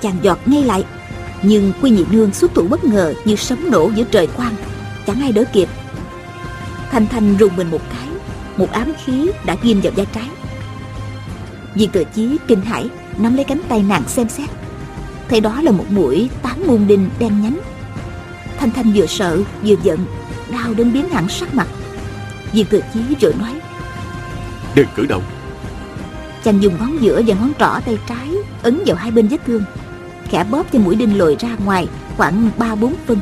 [0.00, 0.84] Chàng giọt ngay lại.
[1.42, 4.54] Nhưng Quy Nhị Nương xuất thủ bất ngờ Như sấm nổ giữa trời quang.
[5.06, 5.68] Chẳng ai đỡ kịp.
[6.90, 8.08] Thanh Thanh rùng mình một cái.
[8.56, 10.28] Một ám khí đã ghim vào vai trái
[11.74, 14.50] Viên tự chí kinh hãi Nắm lấy cánh tay nàng xem xét.
[15.28, 17.58] Thấy đó là một mũi tám muôn đinh đen nhánh.
[18.58, 20.06] Thanh Thanh vừa sợ vừa giận
[20.52, 21.68] đau đến biến hẳn sắc mặt.
[22.52, 23.60] Viên tự chí rồi nói
[24.74, 25.22] Đừng cử động.
[26.44, 28.28] Chàng dùng ngón giữa và ngón trỏ tay trái
[28.62, 29.62] Ấn vào hai bên vết thương
[30.28, 33.18] Khẽ bóp cho mũi đinh lồi ra ngoài Khoảng 3-4 phân.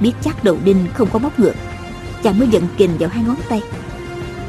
[0.00, 1.54] Biết chắc đầu đinh không có móc ngược
[2.22, 3.62] Chàng mới giận kình vào hai ngón tay.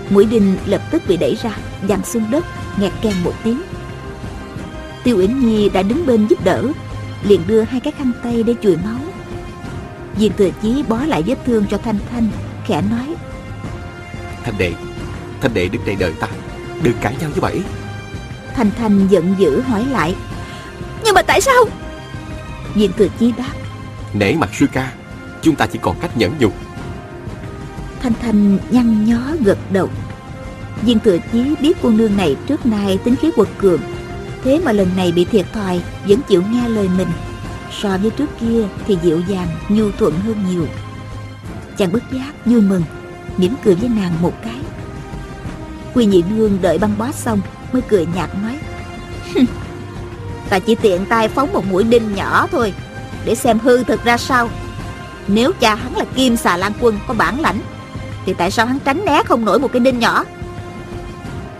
[0.10, 2.45] Mũi đinh lập tức bị đẩy ra văng xuống đất
[2.80, 3.62] nghẹt keng một tiếng.
[5.04, 6.64] Tiêu uyển nhi đã đứng bên giúp đỡ
[7.24, 9.00] liền đưa hai cái khăn tay để chùi máu.
[10.16, 12.28] Viên thừa chí bó lại vết thương cho thanh thanh
[12.66, 13.16] khẽ nói
[14.44, 14.74] Thanh đệ
[15.42, 16.28] Thanh đệ đứng đây đợi ta
[16.84, 17.62] Đừng cãi nhau với bảy
[18.56, 20.16] thanh thanh giận dữ hỏi lại
[21.04, 21.64] nhưng mà tại sao?
[22.74, 23.54] Viên thừa chí đáp
[24.14, 24.94] Nể mặt sư ca
[25.42, 26.54] Chúng ta chỉ còn cách nhẫn nhục.
[28.02, 29.90] Thanh thanh nhăn nhó gật đầu
[30.82, 33.82] viên thừa chí biết cô nương này trước nay tính khí quật cường.
[34.44, 37.08] Thế mà lần này bị thiệt thòi, vẫn chịu nghe lời mình.
[37.82, 40.68] So với trước kia thì dịu dàng, nhu thuận hơn nhiều.
[41.78, 42.84] Chàng bất giác vui mừng,
[43.38, 44.60] mỉm cười với nàng một cái.
[45.94, 47.42] Quy nhị nương đợi băng bó xong,
[47.74, 48.60] mới cười nhạt nói
[50.50, 52.74] ta chỉ tiện tay phóng một mũi đinh nhỏ thôi,
[53.26, 54.50] để xem hư thực ra sao.
[55.28, 57.60] Nếu cha hắn là kim xà lan quân có bản lãnh,
[58.26, 60.26] thì tại sao hắn tránh né không nổi một cái đinh nhỏ?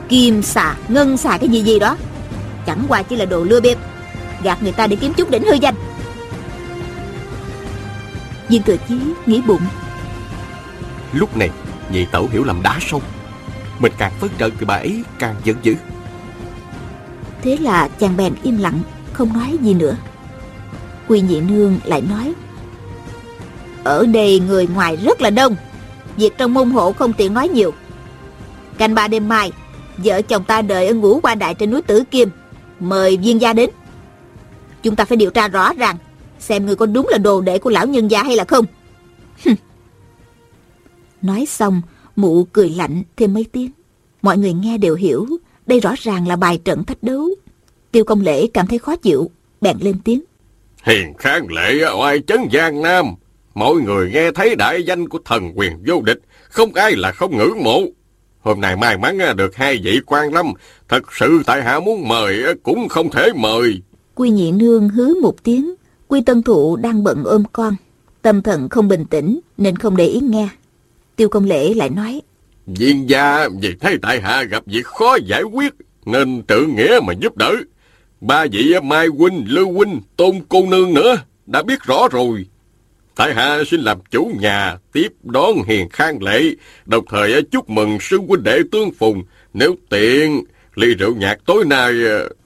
[0.10, 1.98] Kim xà ngân xà cái gì gì đó.
[2.66, 3.78] Chẳng qua chỉ là đồ lừa bịp
[4.44, 5.76] gạt người ta để kiếm chút đỉnh hư danh.
[8.50, 9.62] Viên thừa chí nghĩ bụng.
[11.14, 11.50] Lúc này
[11.92, 13.02] nhị tẩu hiểu lầm đá sông
[13.80, 15.76] Mình càng phấn trận thì bà ấy càng giận dữ.
[17.42, 18.80] Thế là chàng bèn im lặng
[19.14, 19.96] không nói gì nữa.
[21.08, 22.34] Quy nhị nương lại nói
[23.84, 25.56] ở đây người ngoài rất là đông
[26.18, 27.74] việc trong môn hộ không tiện nói nhiều.
[28.78, 29.52] Canh ba đêm mai
[29.98, 32.30] vợ chồng ta đợi ở ngũ qua đại trên núi tử kim.
[32.80, 33.70] Mời viên gia đến.
[34.84, 35.98] Chúng ta phải điều tra rõ ràng
[36.40, 38.66] xem người có đúng là đồ đệ của lão nhân gia hay là không.
[41.22, 41.82] Nói xong
[42.16, 43.72] mụ cười lạnh thêm mấy tiếng.
[44.22, 45.28] Mọi người nghe đều hiểu
[45.66, 47.30] đây rõ ràng là bài trận thách đấu.
[47.92, 49.32] Tiêu công lễ cảm thấy khó chịu
[49.62, 50.24] bèn lên tiếng.
[50.84, 53.06] Hiền kháng lệ oai chấn giang nam.
[53.54, 57.38] Mọi người nghe thấy đại danh của thần quyền vô địch, không ai là không
[57.38, 57.82] ngưỡng mộ.
[58.46, 60.54] Hôm nay may mắn được hai vị quan lâm,
[60.90, 63.82] thật sự tại hạ muốn mời cũng không thể mời.
[64.16, 65.76] quy nhị nương hứ một tiếng
[66.08, 67.76] quy tân thụ đang bận ôm con
[68.22, 70.50] tâm thần không bình tĩnh nên không để ý nghe
[71.16, 72.22] tiêu công lễ lại nói
[72.68, 75.74] Viên gia vì thấy tại hạ gặp việc khó giải quyết,
[76.06, 77.56] nên tự nghĩa mà giúp đỡ.
[78.22, 82.46] Ba vị Mai Huynh, Lưu Huynh, Tôn Cô Nương nữa, đã biết rõ rồi.
[83.16, 86.42] Tại hạ xin làm chủ nhà, tiếp đón hiền khang lệ,
[86.86, 89.24] đồng thời chúc mừng sư huynh đệ tương phùng.
[89.54, 90.44] Nếu tiện,
[90.76, 91.94] ly rượu nhạc tối nay...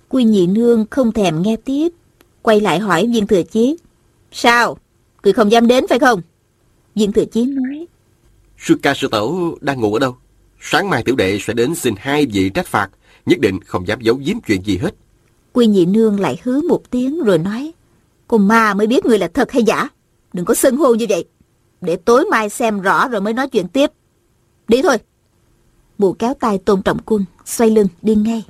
[0.10, 1.90] quy nhị nương không thèm nghe tiếp
[2.42, 3.78] quay lại hỏi viên thừa chí.
[4.32, 4.78] Sao?
[5.24, 6.22] Người không dám đến phải không?
[6.96, 7.88] Viên thừa chí nói.
[8.58, 10.16] Sư ca sư tẩu đang ngủ ở đâu?
[10.62, 12.90] Sáng mai tiểu đệ sẽ đến xin hai vị trách phạt
[13.26, 14.96] Nhất định không dám giấu giếm chuyện gì hết.
[15.54, 17.72] Quy nhị nương lại hứ một tiếng rồi nói
[18.28, 19.90] con ma mới biết người là thật hay giả
[20.34, 21.26] đừng có xưng hô như vậy.
[21.82, 23.92] Để tối mai xem rõ rồi mới nói chuyện tiếp.
[24.68, 24.98] Đi thôi.
[25.98, 28.44] Mụ kéo tay tôn trọng quân xoay lưng đi ngay.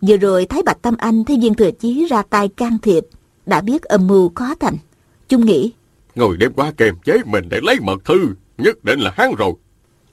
[0.00, 3.06] Vừa rồi thấy bạch tâm anh thấy viên thừa chí ra tay can thiệp
[3.46, 4.76] đã biết âm mưu khó thành.
[5.28, 5.72] Chúng nghĩ
[6.14, 8.18] Ngồi đêm qua kềm chế mình để lấy mật thư,
[8.58, 9.52] nhất định là hắn rồi.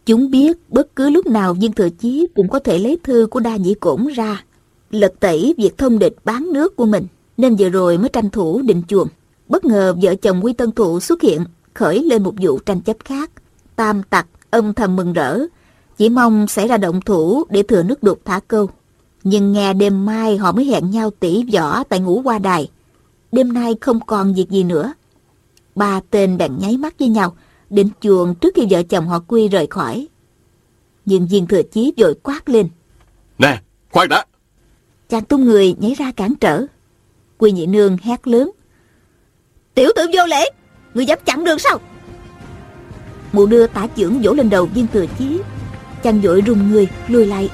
[0.05, 3.39] Chúng biết bất cứ lúc nào viên thừa chí cũng có thể lấy thư của
[3.39, 4.43] đa nhĩ cổn ra,
[4.91, 8.61] lật tẩy việc thông địch bán nước của mình, nên vừa rồi mới tranh thủ
[8.61, 9.07] định chuồng.
[9.49, 12.97] Bất ngờ vợ chồng Quy Tân Thụ xuất hiện, khởi lên một vụ tranh chấp
[13.05, 13.31] khác.
[13.75, 15.39] Tam tặc âm thầm mừng rỡ,
[15.97, 18.69] chỉ mong sẽ ra động thủ để thừa nước đục thả câu.
[19.23, 22.69] Nhưng nghe đêm mai họ mới hẹn nhau tỉ võ tại ngũ qua đài.
[23.31, 24.93] Đêm nay không còn việc gì nữa.
[25.75, 27.35] Ba tên bèn nháy mắt với nhau,
[27.69, 30.07] định chuồng trước khi vợ chồng họ quy rời khỏi.
[31.05, 32.69] Nhưng viên thừa chí vội quát lên.
[33.37, 34.25] Nè, khoan đã.
[35.09, 36.65] Chàng tung người nhảy ra cản trở.
[37.37, 38.51] Quy nhị nương hét lớn.
[39.77, 40.49] Tiểu tử vô lễ,
[40.93, 41.79] người dám chặn đường sao?
[43.33, 45.39] Mụ đưa tả trưởng vỗ lên đầu viên thừa chí.
[46.03, 47.49] Chàng vội rùng người, lùi lại.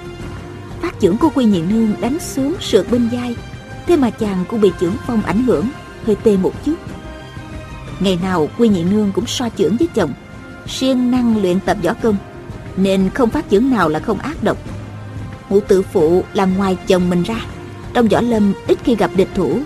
[0.81, 3.35] Phát trưởng của Quy nhị nương đánh xuống sượt bên vai.
[3.87, 5.69] Thế mà chàng cũng bị trưởng phong ảnh hưởng,
[6.05, 6.75] hơi tê một chút.
[7.99, 10.13] Ngày nào Quy nhị nương cũng so trưởng với chồng,
[10.67, 12.15] siêng năng luyện tập võ công,
[12.77, 14.57] nên không phát trưởng nào là không ác độc
[15.49, 17.35] mụ tự phụ là ngoài chồng mình ra
[17.93, 19.59] trong võ lâm ít khi gặp địch thủ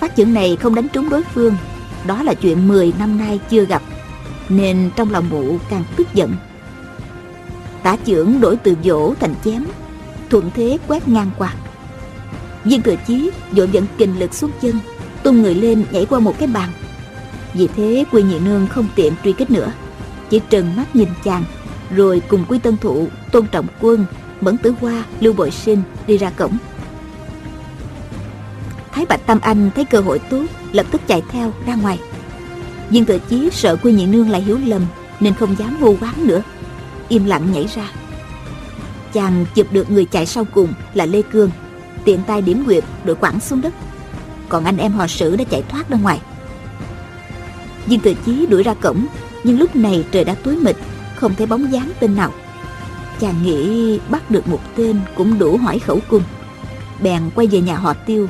[0.00, 1.56] phát chưởng này không đánh trúng đối phương.
[2.06, 3.82] Đó là chuyện 10 năm nay chưa gặp,
[4.48, 6.36] nên trong lòng mụ càng tức giận.
[7.82, 9.64] Tả trưởng đổi từ vỗ thành chém,
[10.30, 11.54] thuận thế quét ngang qua.
[12.64, 14.78] Viên thừa chí vội dẫn kình lực xuống chân,
[15.22, 16.70] tung người lên nhảy qua một cái bàn.
[17.54, 19.72] Vì thế quy nhị nương không tiện truy kích nữa,
[20.30, 21.44] chỉ trừng mắt nhìn chàng,
[21.90, 24.04] rồi cùng quy tân thụ tôn trọng quân,
[24.40, 26.58] mẫn tử hoa, lưu bội sinh đi ra cổng
[28.98, 31.98] thái bạch tam anh thấy cơ hội tốt, lập tức chạy theo, ra ngoài.
[32.90, 34.82] Viên tự chí sợ quy nhị nương lại hiểu lầm,
[35.20, 36.42] nên không dám hô quán nữa.
[37.08, 37.90] Im lặng nhảy ra.
[39.12, 41.50] Chàng chụp được người chạy sau cùng là Lê Cương,
[42.04, 43.74] Tiện tay điểm nguyệt đội quẳng xuống đất.
[44.48, 46.20] Còn anh em họ sử đã chạy thoát ra ngoài.
[47.86, 49.06] Viên Thừa Chí đuổi ra cổng,
[49.44, 50.76] Nhưng lúc này trời đã tối mịt,
[51.16, 52.32] Không thấy bóng dáng tên nào.
[53.20, 56.22] Chàng nghĩ bắt được một tên Cũng đủ hỏi khẩu cung.
[57.02, 58.28] Bèn quay về nhà họ tiêu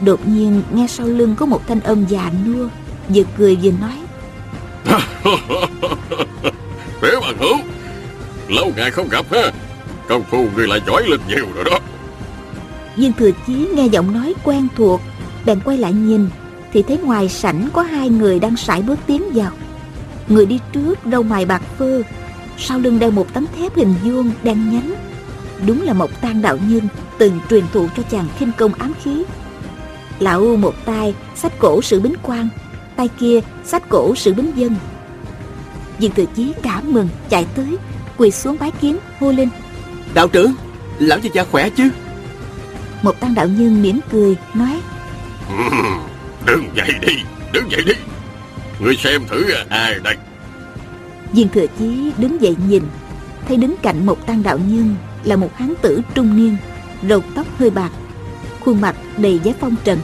[0.00, 2.68] Đột nhiên nghe sau lưng có một thanh âm già nua
[3.08, 3.94] Vừa cười vừa nói.
[7.00, 7.56] Tiểu bằng hữu
[8.48, 9.52] Lâu ngày không gặp ha.
[10.08, 11.78] Công phu người lại giỏi lên nhiều rồi đó.
[12.96, 15.00] Viên thừa chí nghe giọng nói quen thuộc
[15.44, 16.28] Bèn quay lại nhìn
[16.72, 19.52] Thì thấy ngoài sảnh có hai người đang sải bước tiến vào.
[20.28, 22.02] Người đi trước râu mài bạc phơ
[22.58, 24.94] Sau lưng đeo một tấm thép hình vuông đen nhánh.
[25.66, 29.24] Đúng là một tan đạo nhân Từng truyền thụ cho chàng khinh công ám khí
[30.18, 32.48] Lão một tay sách cổ sự bính quan
[32.96, 34.74] Tay kia sách cổ sự bính dân.
[35.98, 37.76] Viên thừa chí cảm mừng chạy tới
[38.16, 39.48] Quỳ xuống bái kiến hô lên.
[40.14, 40.52] Đạo trưởng
[40.98, 41.90] Lão gia gia khỏe chứ?
[43.02, 44.80] Một tăng đạo nhân mỉm cười nói.
[46.46, 47.12] Đứng dậy đi
[47.52, 47.94] Đứng dậy đi.
[48.80, 50.16] Người xem thử ai đây?
[51.32, 52.82] Viên thừa chí đứng dậy nhìn
[53.48, 56.56] Thấy đứng cạnh một tăng đạo nhân Là một hán tử trung niên
[57.08, 57.90] Râu tóc hơi bạc
[58.68, 59.98] Khuôn mặt đầy vẻ phong trần.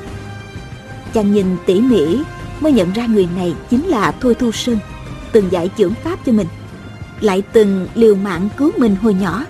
[1.15, 2.19] Chàng nhìn tỉ mỉ,
[2.61, 4.79] Mới nhận ra người này chính là Thôi Thu Sơn,
[5.33, 6.47] Từng dạy trưởng pháp cho mình,
[7.21, 9.45] Lại từng liều mạng cứu mình hồi nhỏ.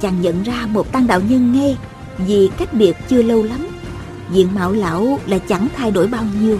[0.00, 1.76] Chàng nhận ra một tăng đạo nhân ngay,
[2.18, 3.66] Vì cách biệt chưa lâu lắm,
[4.32, 6.58] Diện mạo lão là chẳng thay đổi bao nhiêu.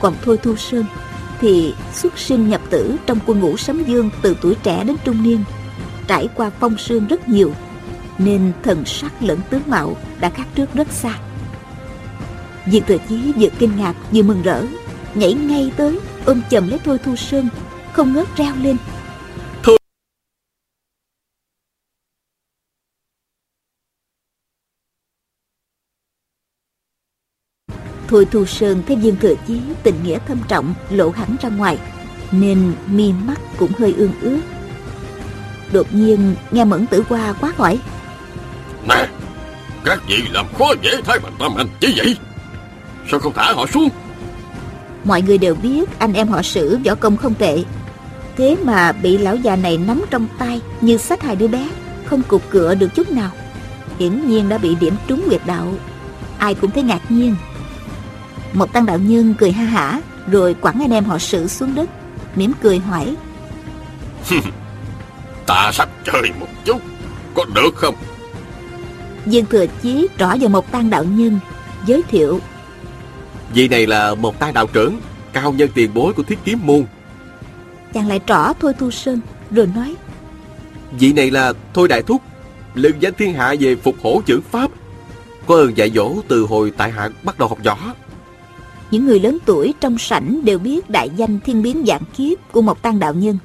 [0.00, 0.84] Còn Thôi Thu Sơn
[1.40, 5.22] Thì xuất sinh nhập tử trong quân ngũ sấm dương Từ tuổi trẻ đến trung
[5.22, 5.44] niên,
[6.06, 7.52] Trải qua phong sương rất nhiều.
[8.18, 11.18] Nên thần sắc lẫn tướng mạo Đã khác trước rất xa.
[12.66, 14.64] Diệp Thừa Chí vừa kinh ngạc vừa mừng rỡ,
[15.14, 17.48] Nhảy ngay tới, ôm chầm lấy Thôi Thu Sơn,
[17.92, 18.76] Không ngớt reo lên.
[28.08, 31.78] Thôi Thu Sơn thấy viên thừa chí tình nghĩa thâm trọng lộ hẳn ra ngoài,
[32.32, 34.40] Nên mi mắt cũng hơi ương ướt
[35.72, 37.80] Đột nhiên, nghe Mẫn Tử Qua quá hỏi
[38.88, 39.08] Nè
[39.84, 42.16] Các vị làm khó dễ thái bằng tâm anh chứ vậy.
[43.10, 43.88] Sao không thả họ xuống?
[45.04, 47.64] Mọi người đều biết anh em họ sử võ công không tệ.
[48.36, 51.68] Thế mà bị lão già này nắm trong tay Như sách hai đứa bé
[52.04, 53.30] Không cục cựa được chút nào.
[53.98, 55.74] Hiển nhiên đã bị điểm trúng nguyệt đạo.
[56.38, 57.36] Ai cũng thấy ngạc nhiên.
[58.52, 61.88] Một tăng đạo nhân cười ha hả Rồi quẳng anh em họ sử xuống đất
[62.36, 63.16] mỉm cười hỏi.
[65.46, 66.80] Ta sắp chơi một chút
[67.34, 67.94] Có được không
[69.30, 71.38] Dương Thừa Chí trỏ vào một tăng đạo nhân
[71.86, 72.40] Giới thiệu.
[73.54, 75.00] Vị này là một tay đạo trưởng
[75.32, 76.84] Cao nhân tiền bối của thiết kiếm môn.
[77.92, 79.94] Chàng lại trỏ Thôi Thu Sơn Rồi nói.
[80.98, 82.22] Vị này là Thôi Đại Thúc
[82.74, 84.70] Lưng danh thiên hạ về phục hổ chưởng pháp.
[85.46, 87.76] Có ơn dạy dỗ từ hồi tại hạ bắt đầu học võ.
[88.90, 92.62] Những người lớn tuổi trong sảnh đều biết đại danh thiên biến dạng kiếp của
[92.62, 93.38] một tăng đạo nhân.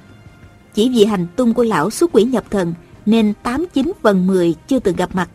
[0.74, 2.74] Chỉ vì hành tung của lão xuất quỷ nhập thần
[3.06, 5.30] nên 89 phần 10 chưa từng gặp mặt.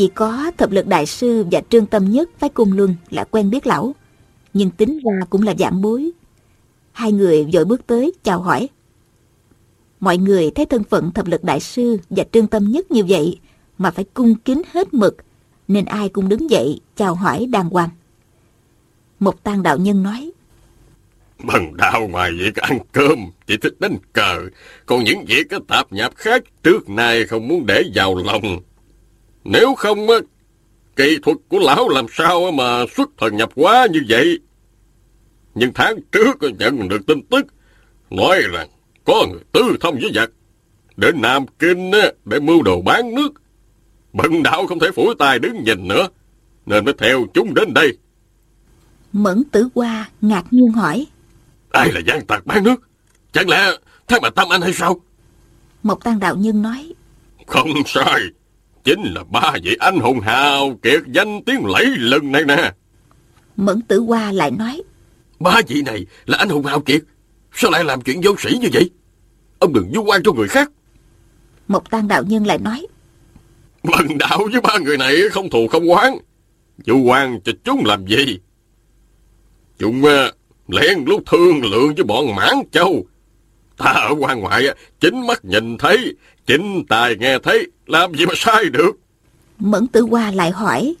[0.00, 3.50] Chỉ có thập lực đại sư và trương tâm nhất phái cung luân là quen
[3.50, 3.94] biết lão,
[4.52, 6.10] nhưng tính ra cũng là dạng bối.
[6.92, 8.68] Hai người vội bước tới chào hỏi.
[10.00, 13.38] Mọi người thấy thân phận thập lực đại sư và trương tâm nhất như vậy
[13.78, 15.16] mà phải cung kính hết mực,
[15.68, 17.90] nên ai cũng đứng dậy chào hỏi đàng hoàng.
[19.18, 20.30] Một tang đạo nhân nói,
[21.42, 24.36] Bằng đạo ngoài việc ăn cơm Chỉ thích đánh cờ
[24.86, 28.60] Còn những việc cái tạp nhạp khác Trước nay không muốn để vào lòng
[29.44, 30.06] nếu không
[30.96, 34.38] Kỹ thuật của lão làm sao mà xuất thần nhập quá như vậy
[35.54, 37.46] Nhưng tháng trước nhận được tin tức
[38.10, 38.68] Nói rằng
[39.04, 40.30] Có người tư thông với giặc
[40.96, 41.90] Đến Nam Kinh
[42.24, 43.28] để mưu đồ bán nước
[44.12, 46.08] Bần đạo không thể phủi tay đứng nhìn nữa
[46.66, 47.96] Nên mới theo chúng đến đây
[49.12, 51.06] Mẫn tử qua ngạc nhiên hỏi.
[51.70, 52.88] Ai là gian tặc bán nước?
[53.32, 53.70] Chẳng lẽ
[54.08, 55.00] Thái Bạch Tâm Anh hay sao?
[55.82, 56.94] Một tăng đạo nhân nói,
[57.46, 58.20] Không sai.
[58.84, 62.72] Chính là ba vị anh hùng hào kiệt danh tiếng lẫy lừng này nè.
[63.56, 64.82] Mẫn tử qua lại nói,
[65.40, 67.02] Ba vị này là anh hùng hào kiệt.
[67.52, 68.90] Sao lại làm chuyện vô sĩ như vậy?
[69.58, 70.70] Ông đừng vu oan cho người khác.
[71.68, 72.86] một tăng đạo nhân lại nói,
[73.82, 76.12] Bần đạo với ba người này không thù không oán.
[76.86, 78.38] Vu oan cho chúng làm gì?
[79.78, 80.34] Chúng uh,
[80.68, 83.06] lén lút thương lượng với bọn mãn châu.
[83.76, 84.64] Ta ở quan ngoại
[85.00, 86.14] chính mắt nhìn thấy,
[86.46, 88.92] chính tài nghe thấy, làm gì mà sai được.
[89.58, 90.94] Mẫn tử qua lại hỏi,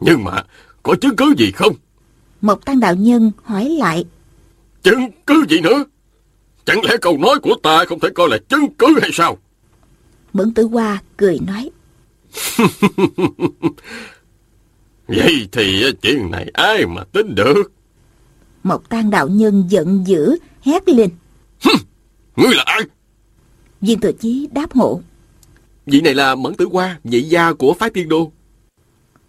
[0.00, 0.42] Nhưng mà
[0.82, 1.72] có chứng cứ gì không?
[2.40, 4.04] một tăng đạo nhân hỏi lại,
[4.82, 5.84] Chứng cứ gì nữa?
[6.64, 9.38] Chẳng lẽ câu nói của ta không thể coi là chứng cứ hay sao?
[10.32, 11.70] Mẫn tử hoa cười nói.
[15.08, 17.72] Vậy thì chuyện này ai mà tính được?
[18.62, 21.10] Một tang đạo nhân giận dữ, hét lên.
[22.36, 22.80] Ngươi là ai?
[23.82, 25.00] Viên thừa chí đáp hộ.
[25.86, 28.32] Vị này là Mẫn Tử Hoa, nhị gia của phái tiên đô.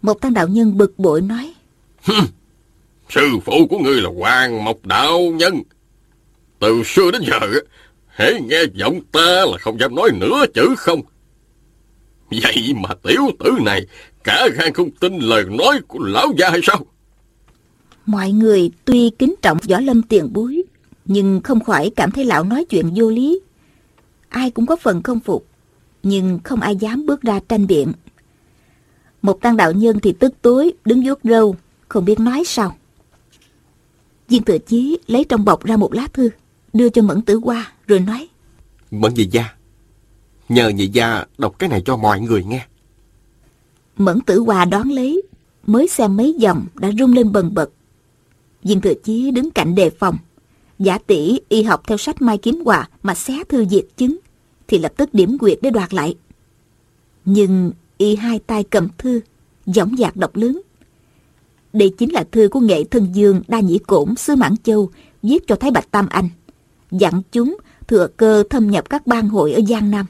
[0.02, 1.54] Một tăng đạo nhân bực bội nói.
[3.08, 5.62] Sư phụ của ngươi là Hoàng Mộc Đạo Nhân.
[6.58, 7.40] Từ xưa đến giờ,
[8.08, 11.00] hễ nghe giọng ta là không dám nói nửa chữ không.
[12.30, 13.86] Vậy mà tiểu tử này
[14.24, 16.86] cả gan không tin lời nói của lão gia hay sao?
[18.06, 20.62] Mọi người tuy kính trọng võ lâm tiền bối,
[21.04, 23.40] nhưng không khỏi cảm thấy lão nói chuyện vô lý.
[24.34, 25.46] Ai cũng có phần không phục,
[26.02, 27.92] nhưng không ai dám bước ra tranh biện.
[29.22, 31.56] Một tăng đạo nhân thì tức tối, đứng vuốt râu,
[31.88, 32.76] không biết nói sao.
[34.28, 36.30] Viên tự chí lấy trong bọc ra một lá thư,
[36.72, 38.28] đưa cho Mẫn Tử Hoa, rồi nói.
[38.90, 39.54] Mẫn nhị gia,
[40.48, 42.66] nhờ nhị gia đọc cái này cho mọi người nghe.
[43.96, 45.22] Mẫn Tử Hoa đón lấy,
[45.66, 47.70] mới xem mấy dòng đã rung lên bần bật.
[48.62, 50.16] Viên tự chí đứng cạnh đề phòng,
[50.78, 54.16] giả tỷ y học theo sách Mai Kiếm Hòa mà xé thư diệt chứng,
[54.68, 56.14] thì lập tức điểm quyệt để đoạt lại.
[57.24, 59.20] Nhưng y hai tay cầm thư,
[59.66, 60.60] giọng dạc đọc lớn.
[61.72, 64.90] Đây chính là thư của nghệ thân dương Đa Nhĩ Cổn sứ Mãn Châu
[65.22, 66.28] viết cho Thái Bạch Tam Anh.
[66.90, 67.56] Dặn chúng
[67.86, 70.06] thừa cơ thâm nhập các bang hội ở Giang Nam,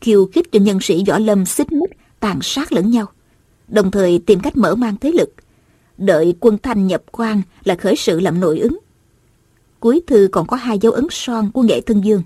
[0.00, 1.90] khiêu khích cho nhân sĩ võ lâm xích mích,
[2.20, 3.06] tàn sát lẫn nhau,
[3.68, 5.34] đồng thời tìm cách mở mang thế lực.
[5.98, 8.78] Đợi quân thanh nhập quan là khởi sự làm nội ứng.
[9.80, 12.22] Cuối thư còn có hai dấu ấn son của nghệ thân dương.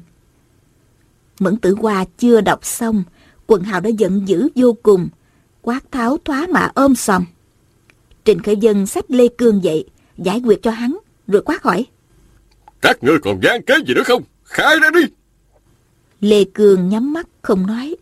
[1.41, 3.05] Mẫn tử hoa chưa đọc xong,
[3.47, 5.09] quần hào đã giận dữ vô cùng,
[5.62, 7.24] quát tháo thoá mạ ôm xòm.
[8.24, 9.84] Trình Khởi Dân xách Lê Cương dậy,
[10.18, 11.87] giải quyết cho hắn, rồi quát hỏi.
[12.80, 14.22] Các ngươi còn gian kế gì nữa không?
[14.45, 15.01] Khai ra đi!
[16.20, 17.97] Lê Cương nhắm mắt không nói.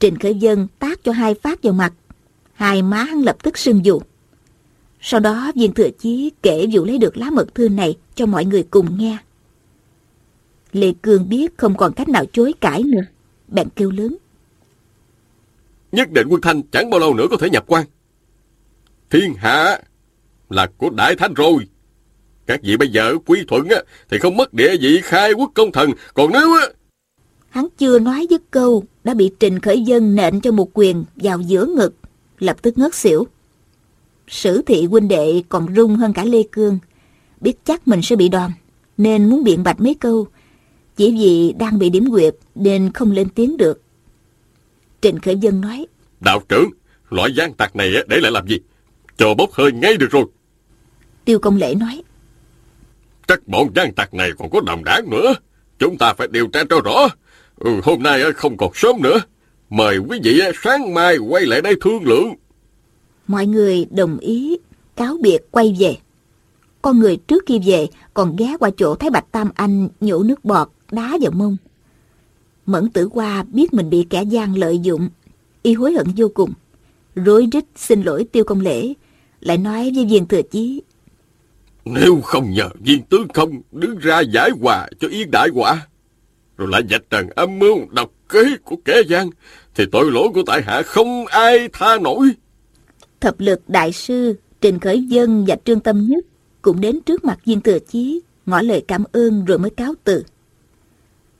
[0.00, 1.92] Trình Khởi Dân tác cho hai phát vào mặt,
[2.54, 4.00] hai má hắn lập tức sưng dù.
[5.00, 8.44] Sau đó viên thừa chí kể vụ lấy được lá mật thư này cho mọi
[8.44, 9.18] người cùng nghe.
[10.72, 13.02] Lê Cương biết không còn cách nào chối cãi nữa,
[13.48, 14.16] bèn kêu lớn.
[15.92, 17.86] Nhất định quân Thanh chẳng bao lâu nữa có thể nhập quan.
[19.10, 19.80] Thiên hạ
[20.50, 21.66] là của Đại Thanh rồi.
[22.46, 23.76] Các vị bây giờ quy thuận á,
[24.10, 25.90] thì không mất địa vị khai quốc công thần.
[26.14, 26.66] Còn nếu á...
[27.48, 31.40] Hắn chưa nói dứt câu, đã bị Trình Khởi Dân nện cho một quyền vào
[31.40, 31.94] giữa ngực,
[32.38, 33.26] lập tức ngất xỉu.
[34.28, 36.78] Sử thị huynh đệ còn rung hơn cả Lê Cương,
[37.40, 38.50] biết chắc mình sẽ bị đòn,
[38.96, 40.28] nên muốn biện bạch mấy câu,
[40.98, 43.82] chỉ vì đang bị điểm quyệt nên không lên tiếng được.
[45.02, 45.86] Trình Khởi Dân nói,
[46.20, 46.70] Đạo trưởng,
[47.10, 48.60] loại gian tặc này để lại làm gì?
[49.16, 50.24] Cho bốc hơi ngay được rồi.
[51.24, 52.02] Tiêu Công Lễ nói,
[53.28, 55.34] Chắc bọn gian tặc này còn có đồng đảng nữa.
[55.78, 57.08] Chúng ta phải điều tra cho rõ.
[57.56, 59.20] Ừ, hôm nay không còn sớm nữa.
[59.70, 62.34] Mời quý vị sáng mai quay lại đây thương lượng.
[63.26, 64.58] mọi người đồng ý,
[64.96, 65.96] cáo biệt quay về.
[66.82, 70.44] Con người trước khi về còn ghé qua chỗ Thái Bạch Tam Anh nhổ nước
[70.44, 71.56] bọt, đá vào mông.
[72.66, 75.08] Mẫn tử hoa biết mình bị kẻ gian lợi dụng,
[75.62, 76.52] y hối hận vô cùng.
[77.14, 78.92] Rối rít xin lỗi tiêu công lễ,
[79.40, 80.82] lại nói với viên thừa chí.
[81.84, 85.86] Nếu không nhờ viên tướng công đứng ra giải hòa cho yên đại quả,
[86.56, 89.30] rồi lại dạch trần âm mưu độc kế của kẻ gian,
[89.74, 92.28] thì tội lỗi của tại hạ không ai tha nổi.
[93.20, 96.24] Thập lực đại sư, Trình Khởi Dân và Trương Tâm Nhất
[96.62, 100.24] cũng đến trước mặt viên thừa chí, ngỏ lời cảm ơn rồi mới cáo từ.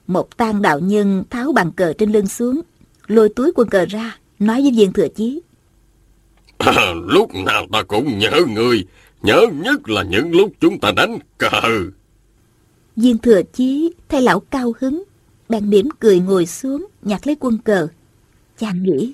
[0.09, 2.61] Một tang đạo nhân tháo bàn cờ trên lưng xuống,
[3.06, 5.40] lôi túi quân cờ ra, nói với viên thừa chí.
[6.59, 8.86] À, lúc nào ta cũng nhớ người,
[9.22, 11.50] nhớ nhất là những lúc chúng ta đánh cờ.
[12.96, 15.04] Viên thừa chí thấy lão cao hứng,
[15.48, 17.88] bèn mỉm cười ngồi xuống, nhặt lấy quân cờ.
[18.59, 19.12] Chàng nghĩ,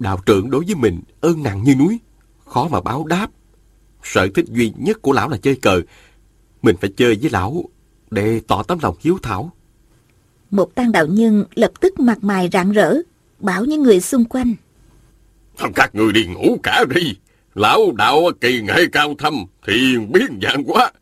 [0.00, 1.98] Đạo trưởng đối với mình ơn nặng như núi,
[2.46, 3.30] khó mà báo đáp.
[4.02, 5.82] Sở thích duy nhất của lão là chơi cờ.
[6.62, 7.64] Mình phải chơi với lão
[8.12, 9.52] để tỏ tấm lòng hiếu thảo.
[10.50, 12.94] một tang đạo nhân lập tức mặt mày rạng rỡ,
[13.38, 14.54] bảo những người xung quanh.
[15.74, 17.16] Các người đi ngủ cả đi.
[17.54, 19.34] Lão đạo kỳ nghệ cao thâm,
[19.66, 20.92] thiền biến dạng quá.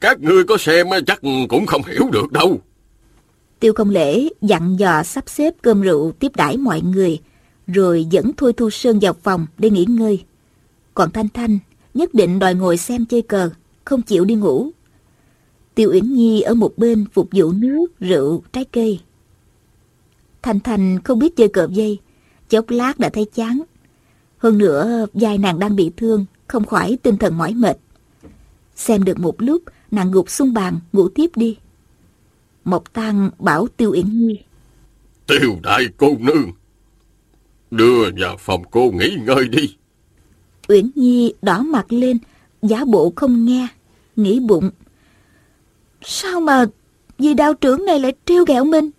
[0.00, 2.60] Các ngươi có xem chắc cũng không hiểu được đâu.
[3.60, 7.20] Tiêu công lễ dặn dò sắp xếp cơm rượu tiếp đãi mọi người,
[7.66, 10.24] rồi dẫn Thôi Thu Sơn vào phòng để nghỉ ngơi.
[10.94, 11.58] Còn Thanh Thanh
[11.94, 13.50] nhất định đòi ngồi xem chơi cờ,
[13.84, 14.70] không chịu đi ngủ.
[15.78, 19.00] Tiêu Uyển Nhi ở một bên phục vụ nước, rượu, trái cây.
[20.42, 21.98] Thanh Thanh không biết chơi cờ dây,
[22.48, 23.62] chốc lát đã thấy chán.
[24.38, 27.78] Hơn nữa, vai nàng đang bị thương, không khỏi tinh thần mỏi mệt.
[28.76, 31.56] Xem được một lúc, nàng gục xuống bàn, ngủ tiếp đi.
[32.64, 34.38] Mộc Tăng bảo Tiêu Uyển Nhi.
[35.26, 36.52] Tiêu đại cô nương.
[37.70, 39.76] Đưa vào phòng cô nghỉ ngơi đi.
[40.68, 42.18] Uyển Nhi đỏ mặt lên,
[42.62, 43.68] giả bộ không nghe,
[44.16, 44.70] nghĩ bụng.
[46.02, 46.64] Sao mà
[47.18, 48.90] vì đạo trưởng này lại trêu ghẹo mình?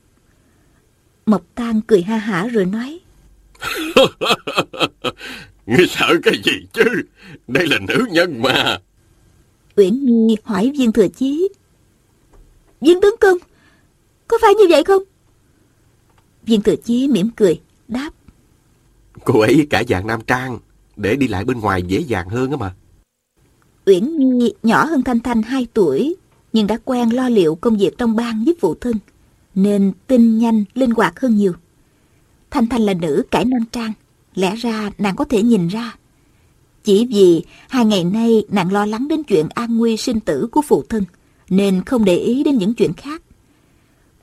[1.25, 2.99] Mộc Tan cười ha hả rồi nói.
[5.65, 6.83] Ngươi sợ cái gì chứ?
[7.47, 8.79] Đây là nữ nhân mà.
[9.75, 11.49] Uyển Nhi hỏi viên thừa chí.
[12.81, 13.37] Viên tướng công,
[14.27, 15.03] có phải như vậy không?
[16.43, 18.09] Viên thừa chí mỉm cười, đáp.
[19.25, 20.59] Cô ấy cả dạng nam trang,
[20.95, 22.73] để đi lại bên ngoài dễ dàng hơn á mà.
[23.85, 26.15] Uyển Nhi nhỏ hơn Thanh Thanh 2 tuổi,
[26.53, 28.95] nhưng đã quen lo liệu công việc trong bang giúp phụ thân,
[29.55, 31.53] nên tinh nhanh, linh hoạt hơn nhiều.
[32.51, 33.93] Thanh Thanh là nữ cải nam trang,
[34.35, 35.95] lẽ ra nàng có thể nhìn ra.
[36.83, 40.61] Chỉ vì hai ngày nay nàng lo lắng đến chuyện an nguy sinh tử của
[40.61, 41.03] phụ thân,
[41.49, 43.21] nên không để ý đến những chuyện khác.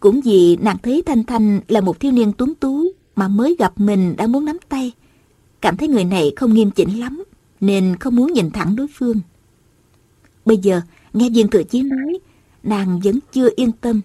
[0.00, 2.84] Cũng vì nàng thấy Thanh Thanh là một thiếu niên tuấn tú
[3.16, 4.92] mà mới gặp mình đã muốn nắm tay.
[5.60, 7.24] Cảm thấy người này không nghiêm chỉnh lắm,
[7.60, 9.20] nên không muốn nhìn thẳng đối phương.
[10.44, 10.80] Bây giờ,
[11.16, 12.18] nghe viên thừa chí nói,
[12.62, 14.00] nàng vẫn chưa yên tâm.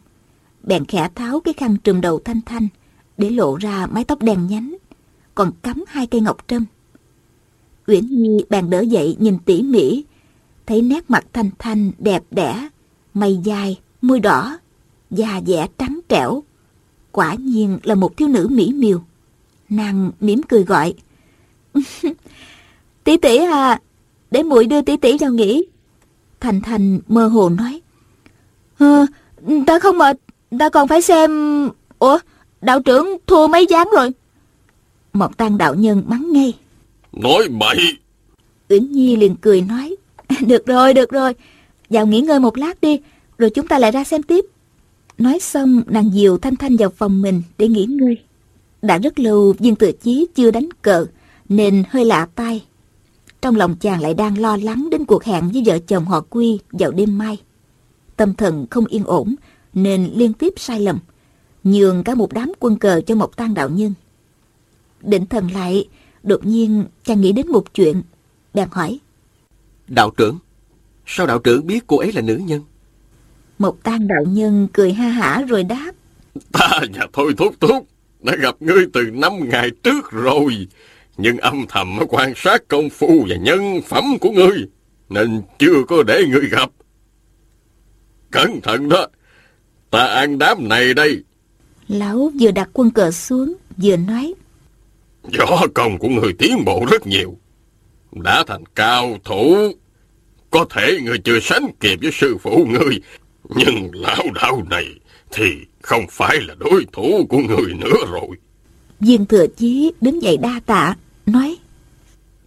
[0.64, 2.68] Bèn khẽ tháo cái khăn trùm đầu Thanh Thanh,
[3.18, 4.76] để lộ ra mái tóc đen nhánh,
[5.36, 6.66] còn cắm hai cây ngọc trâm.
[7.88, 10.03] Uyển Nhi bèn đỡ dậy nhìn tỉ mỉ,
[10.66, 12.70] thấy nét mặt Thanh Thanh đẹp đẽ,
[13.14, 14.57] mày dài, môi đỏ,
[15.09, 16.43] da dẻ trắng trẻo.
[17.12, 19.01] Quả nhiên là một thiếu nữ mỹ miều.
[19.70, 20.93] Nàng mỉm cười gọi.
[23.03, 23.80] tỷ tỷ à,
[24.32, 25.66] để muội đưa tỷ tỷ vào nghỉ.
[26.42, 27.82] Thành Thành mơ hồ nói.
[28.78, 29.06] Ờ,
[29.68, 30.18] ta không mệt,
[30.60, 31.32] ta còn phải xem...
[32.00, 32.20] Ủa,
[32.62, 34.12] đạo trưởng thua mấy gián rồi.
[35.14, 36.54] Một tăng đạo nhân mắng ngay.
[37.14, 37.78] Nói bậy.
[38.70, 39.96] Uyển Nhi liền cười nói.
[40.48, 41.34] Được rồi, được rồi.
[41.89, 43.00] Vào nghỉ ngơi một lát đi,
[43.38, 44.46] rồi chúng ta lại ra xem tiếp.
[45.18, 48.18] Nói xong, nàng dìu Thanh Thanh vào phòng mình để nghỉ ngơi.
[48.82, 51.06] Đã rất lâu viên tự chí chưa đánh cờ,
[51.50, 52.62] nên hơi lạ tai.
[53.42, 56.60] Trong lòng chàng lại đang lo lắng đến cuộc hẹn với vợ chồng họ Quy
[56.72, 57.38] vào đêm mai.
[58.18, 59.36] Tâm thần không yên ổn,
[59.74, 61.00] nên liên tiếp sai lầm,
[61.64, 63.94] nhường cả một đám quân cờ cho một tăng đạo nhân.
[65.02, 65.88] Định thần lại,
[66.24, 68.02] đột nhiên chàng nghĩ đến một chuyện,
[68.54, 69.00] bèn hỏi.
[69.88, 70.38] Đạo trưởng,
[71.06, 72.62] sao đạo trưởng biết cô ấy là nữ nhân?
[73.60, 75.92] Một tang đạo nhân cười ha hả rồi đáp.
[76.52, 77.88] Ta và Thôi Thúc Thúc
[78.22, 80.68] đã gặp ngươi từ năm ngày trước rồi.
[81.18, 84.68] Nhưng âm thầm quan sát công phu và nhân phẩm của ngươi,
[85.09, 86.70] nên chưa có để ngươi gặp.
[88.32, 89.07] Cẩn thận đó,
[89.89, 91.24] ta ăn đám này đây.
[91.88, 94.34] Lão vừa đặt quân cờ xuống, vừa nói.
[95.39, 97.38] Võ công của người tiến bộ rất nhiều.
[98.12, 99.72] Đã thành cao thủ.
[100.51, 103.01] Có thể người chưa sánh kịp với sư phụ người.
[103.55, 104.86] Nhưng lão đạo này
[105.32, 105.45] thì
[105.82, 108.38] không phải là đối thủ của người nữa rồi.
[109.02, 110.95] Viên thừa chí đứng dậy đa tạ,
[111.26, 111.58] nói.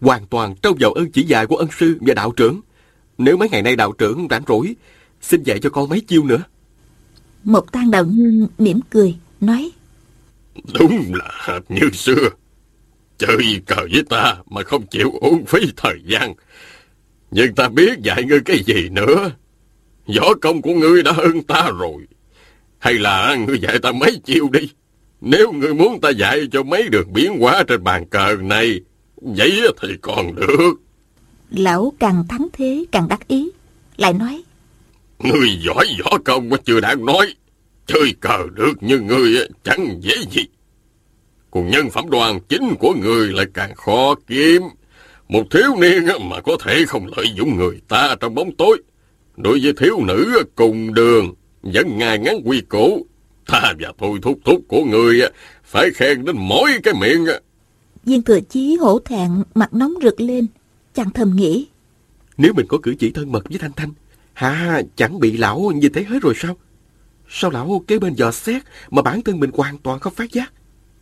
[0.00, 2.60] Hoàn toàn trông vào ơn chỉ dạy của ân sư và đạo trưởng.
[3.18, 4.76] Nếu mấy ngày nay đạo trưởng rảnh rỗi,
[5.20, 6.42] xin dạy cho con mấy chiêu nữa.
[7.44, 9.70] Một tang đạo nhân mỉm cười, nói.
[10.80, 12.28] Đúng là hệt như xưa.
[13.18, 16.34] Chơi cờ với ta mà không chịu uổng phí thời gian.
[17.30, 19.30] Nhưng ta biết dạy ngươi cái gì nữa.
[20.16, 22.06] Võ công của ngươi đã hơn ta rồi.
[22.78, 24.68] Hay là ngươi dạy ta mấy chiêu đi.
[25.26, 28.80] Nếu ngươi muốn ta dạy cho mấy đường biến hóa trên bàn cờ này,
[29.16, 30.74] vậy thì còn được.
[31.50, 33.50] Lão càng thắng thế càng đắc ý.
[33.96, 34.42] Lại nói.
[35.18, 37.34] Ngươi giỏi võ công mà chưa đáng nói.
[37.86, 40.42] Chơi cờ được như ngươi chẳng dễ gì.
[41.50, 44.62] Còn nhân phẩm đoàn chính của người lại càng khó kiếm.
[45.28, 48.82] Một thiếu niên mà có thể không lợi dụng người ta trong bóng tối.
[49.36, 53.06] Đối với thiếu nữ cùng đường, vẫn ngài ngắn quy củ.
[53.46, 55.20] Ta và thôi thúc thúc của người
[55.64, 57.26] phải khen đến mỗi cái miệng.
[58.04, 60.46] Viên thừa chí hổ thẹn, mặt nóng rực lên.
[60.94, 61.66] Chàng thầm nghĩ.
[62.36, 63.92] Nếu mình có cử chỉ thân mật với Thanh Thanh,
[64.32, 66.56] hả chẳng bị lão như thế hết rồi sao?
[67.28, 70.52] Sao lão kế bên dò xét mà bản thân mình hoàn toàn không phát giác?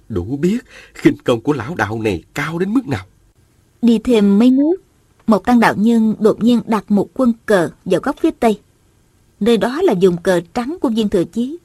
[0.08, 0.58] Đủ biết
[0.94, 3.06] khinh công của lão đạo này cao đến mức nào.
[3.82, 4.76] Đi thêm mấy nước,
[5.26, 8.60] một tăng đạo nhân đột nhiên đặt một quân cờ vào góc phía tây.
[9.40, 11.56] Nơi đó là dùng cờ trắng của viên thừa chí.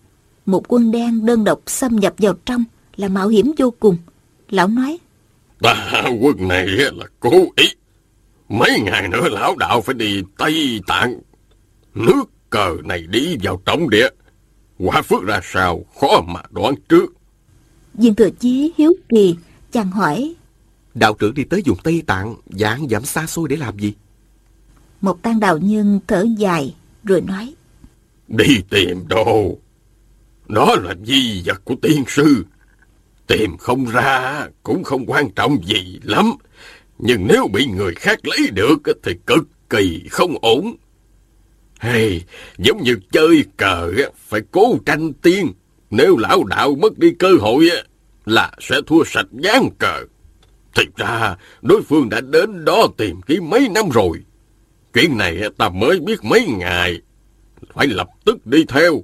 [0.48, 2.64] Một quân đen đơn độc xâm nhập vào trong
[2.96, 3.98] là mạo hiểm vô cùng.
[4.50, 4.98] Lão nói,
[5.62, 7.66] Ta quân này là cố ý.
[8.50, 11.20] Mấy ngày nữa lão đạo phải đi Tây Tạng.
[11.96, 14.08] Nước cờ này đi vào trọng địa.
[14.80, 17.06] Quả phước ra sao khó mà đoán trước.
[17.94, 19.36] viên thừa chí hiếu kỳ,
[19.72, 20.36] chàng hỏi,
[20.94, 23.94] Đạo trưởng đi tới vùng Tây Tạng, dạng giảm xa xôi để làm gì?
[25.02, 27.54] một tăng đạo nhân thở dài rồi nói,
[28.28, 29.58] Đi tìm đồ.
[30.48, 32.46] Đó là di vật của tiên sư.
[33.28, 36.34] Tìm không ra cũng không quan trọng gì lắm.
[37.00, 40.76] Nhưng nếu bị người khác lấy được thì cực kỳ không ổn.
[41.80, 42.24] Hay,
[42.58, 45.54] giống như chơi cờ phải cố tranh tiên.
[45.90, 47.70] Nếu lão đạo mất đi cơ hội
[48.26, 50.04] là sẽ thua sạch gián cờ.
[50.76, 54.18] Thực ra, đối phương đã đến đó tìm kiếm mấy năm rồi.
[54.94, 57.02] Chuyện này ta mới biết mấy ngày.
[57.74, 59.04] Phải lập tức đi theo.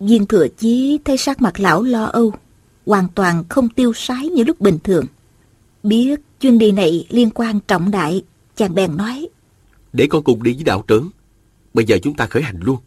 [0.00, 2.32] Viên thừa chí thấy sắc mặt lão lo âu,
[2.86, 5.06] hoàn toàn không tiêu sái như lúc bình thường.
[5.82, 8.22] Biết chuyến đi này liên quan trọng đại,
[8.56, 9.28] chàng bèn nói.
[9.92, 11.10] Để con cùng đi với đạo trưởng.
[11.74, 12.78] Bây giờ chúng ta khởi hành luôn.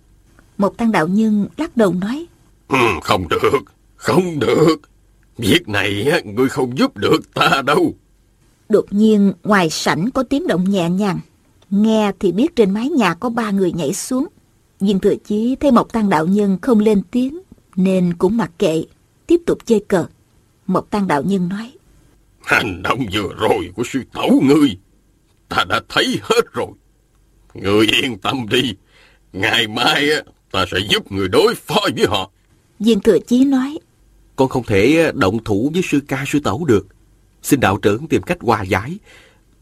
[0.57, 2.26] Một tăng đạo nhân lắc đầu nói.
[2.68, 3.64] Ừ, không được,
[3.95, 4.76] không được.
[5.38, 7.93] Việc này ngươi không giúp được ta đâu.
[8.70, 11.20] Đột nhiên ngoài sảnh có tiếng động nhẹ nhàng.
[11.70, 14.28] Nghe thì biết trên mái nhà có ba người nhảy xuống.
[14.84, 17.39] Viên thừa chí thấy một tăng đạo nhân không lên tiếng
[17.75, 18.84] nên cũng mặc kệ,
[19.27, 20.05] tiếp tục chơi cờ.
[20.67, 21.71] Một tăng đạo nhân nói.
[22.41, 24.77] Hành động vừa rồi của sư tẩu ngươi,
[25.49, 26.67] ta đã thấy hết rồi.
[27.53, 28.75] Ngươi yên tâm đi,
[29.34, 30.07] ngày mai
[30.51, 32.31] ta sẽ giúp người đối phó với họ.
[32.79, 33.79] Viên thừa chí nói.
[34.36, 36.88] Con không thể động thủ với sư ca sư tẩu được.
[37.43, 38.97] Xin đạo trưởng tìm cách hòa giải,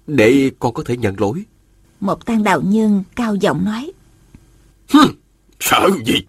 [0.08, 1.44] để con có thể nhận lỗi.
[2.00, 3.92] Một tăng đạo nhân cao giọng nói.
[4.92, 5.02] Hừ,
[5.60, 6.26] sợ gì?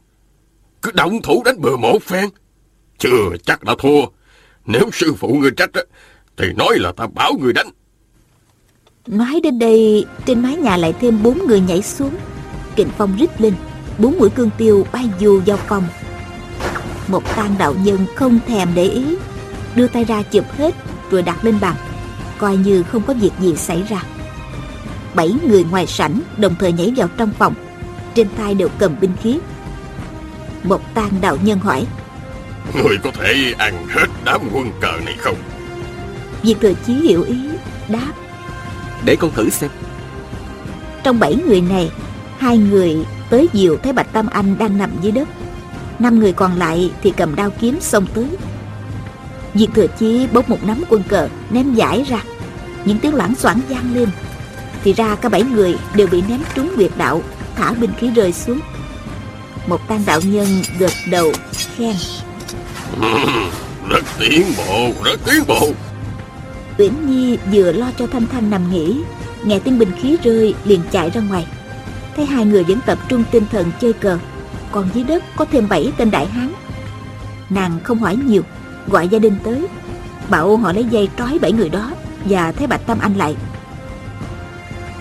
[0.83, 2.29] Cứ động thủ đánh bừa một phen.
[2.99, 4.03] Chưa chắc đã thua.
[4.67, 5.71] Nếu sư phụ người trách
[6.37, 7.69] thì nói là ta bảo người đánh.
[9.07, 12.15] Nói đến đây, trên mái nhà lại thêm bốn người nhảy xuống.
[12.77, 13.55] Kình phong rít lên,
[13.99, 15.85] bốn mũi cương tiêu bay dù vào phòng.
[17.09, 19.17] Một tang đạo nhân không thèm để ý,
[19.75, 20.75] đưa tay ra chụp hết
[21.11, 21.77] rồi đặt lên bàn,
[22.39, 24.03] coi như không có việc gì xảy ra.
[25.15, 27.55] Bảy người ngoài sảnh đồng thời nhảy vào trong phòng,
[28.15, 29.39] trên tay đều cầm binh khí.
[30.63, 31.87] Một tang đạo nhân hỏi,
[32.75, 35.37] Người có thể ăn hết đám quân cờ này không?
[36.43, 37.49] Viên thừa chí hiểu ý,
[37.89, 38.13] đáp,
[39.05, 39.71] Để con thử xem.
[41.03, 41.91] Trong bảy người này,
[42.39, 42.97] hai người
[43.31, 45.29] tới diều thấy Bạch Tam Anh đang nằm dưới đất.
[45.99, 48.29] Năm người còn lại thì cầm đao kiếm xông tới.
[49.55, 52.23] Diệt thừa chí bốc một nắm quân cờ ném giải ra.
[52.85, 54.09] Những tiếng loảng xoảng vang lên.
[54.85, 57.23] Thì ra cả bảy người đều bị ném trúng quyệt đạo,
[57.57, 58.61] thả binh khí rơi xuống.
[59.67, 60.47] Một tăng đạo nhân
[60.79, 61.33] gật đầu
[61.77, 61.97] khen.
[63.89, 65.69] Rất tiến bộ, rất tiến bộ.
[66.79, 69.03] Uyển Nhi vừa lo cho Thanh Thanh nằm nghỉ,
[69.45, 71.47] nghe tiếng binh khí rơi liền chạy ra ngoài.
[72.17, 74.19] Thấy hai người vẫn tập trung tinh thần chơi cờ,
[74.73, 76.53] còn dưới đất có thêm bảy tên đại hán.
[77.51, 78.43] Nàng không hỏi nhiều,
[78.87, 79.67] gọi gia đình tới,
[80.29, 81.93] bảo họ lấy dây trói bảy người đó
[82.25, 83.37] và thấy Bạch Tâm Anh lại.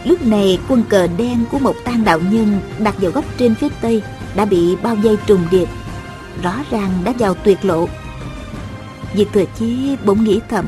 [0.06, 3.68] Lúc này quân cờ đen của một tang đạo nhân đặt vào góc trên phía
[3.82, 4.04] tây
[4.36, 5.68] đã bị bao dây trùng điệp,
[6.43, 7.88] rõ ràng đã vào tuyệt lộ.
[9.16, 10.66] Diệt thừa chí bỗng nghĩ thầm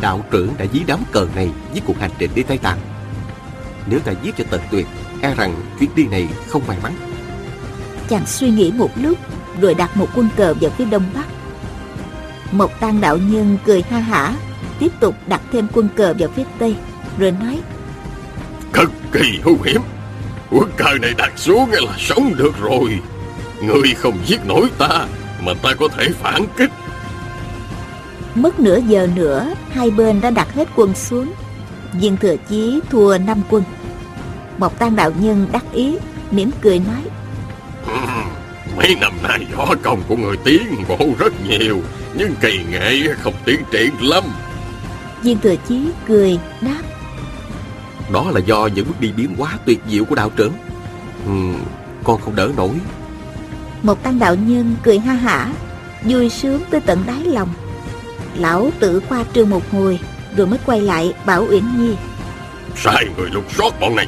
[0.00, 2.78] Đạo trưởng đã dí đám cờ này với cuộc hành trình đi Tây Tạng.
[3.86, 4.86] Nếu ta giết cho tận tuyệt,
[5.20, 6.92] e rằng chuyến đi này không may mắn.
[8.08, 9.18] Chàng suy nghĩ một lúc
[9.60, 11.26] Rồi đặt một quân cờ vào phía đông bắc
[12.52, 14.34] Một tang đạo nhân cười ha hả
[14.78, 16.76] Tiếp tục đặt thêm quân cờ vào phía tây
[17.18, 17.60] Rồi nói
[18.72, 19.80] Cực kỳ hữu hiểm.
[20.50, 23.00] Quân cờ này đặt xuống là sống được rồi.
[23.62, 25.06] Ngươi không giết nổi ta,
[25.40, 26.70] mà ta có thể phản kích.
[28.34, 31.32] Mất nửa giờ nữa Hai bên đã đặt hết quân xuống
[31.92, 33.62] Viên thừa chí thua năm quân
[34.58, 35.98] Một tang đạo nhân đắc ý
[36.30, 37.02] mỉm cười nói
[38.76, 41.80] Mấy năm nay võ công của người tiến bộ rất nhiều,
[42.14, 44.24] nhưng kỳ nghệ không tiến triển lắm.
[45.22, 46.82] Viên thừa chí cười đáp
[48.14, 50.52] Đó là do những bước đi biến hóa tuyệt diệu của đạo trưởng.
[51.26, 51.58] Ừm,
[52.04, 52.70] con không đỡ nổi.
[53.82, 55.52] Một tăng đạo nhân cười ha hả
[56.02, 57.48] Vui sướng tới tận đáy lòng
[58.36, 59.98] Lão tự khoa trương một hồi
[60.36, 61.94] Rồi mới quay lại bảo Uyển Nhi
[62.76, 64.06] Sai người lục soát bọn này.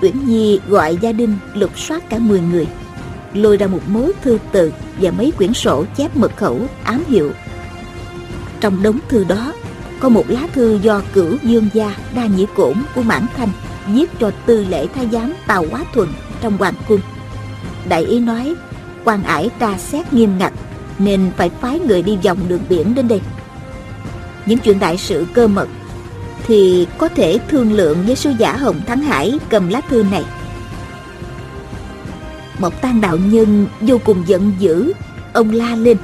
[0.00, 2.66] Uyển Nhi gọi gia đình lục soát cả 10 người
[3.34, 7.32] Lôi ra một mớ thư từ Và mấy quyển sổ chép mật khẩu ám hiệu
[8.60, 9.52] Trong đống thư đó
[10.00, 13.48] có một lá thư do cửu dương gia đa nhĩ cổn của Mãn Thanh
[13.86, 16.08] Viết cho tư lễ thái giám Tào Quá Thuần
[16.40, 17.00] trong hoàng cung
[17.88, 18.54] Đại ý nói
[19.04, 20.52] quan ải tra xét nghiêm ngặt
[20.98, 23.20] Nên phải phái người đi vòng đường biển đến đây
[24.46, 25.68] Những chuyện đại sự cơ mật
[26.46, 30.24] thì có thể thương lượng với sư giả Hồng Thắng Hải cầm lá thư này.
[32.58, 34.92] Một tan đạo nhân vô cùng giận dữ,
[35.32, 35.96] ông la lên.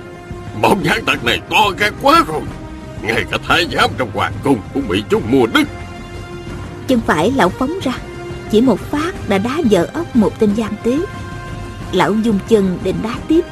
[0.63, 2.41] Bọn gián tặc này to gan quá rồi.
[3.03, 5.69] Ngay cả thái giám trong hoàng cung cũng bị chúng mua đứt.
[6.87, 7.93] Chân phải lão phóng ra,
[8.51, 10.99] chỉ một phát đã đá vỡ ốc một tên giam tế.
[11.93, 13.45] Lão dùng chân định đá tiếp,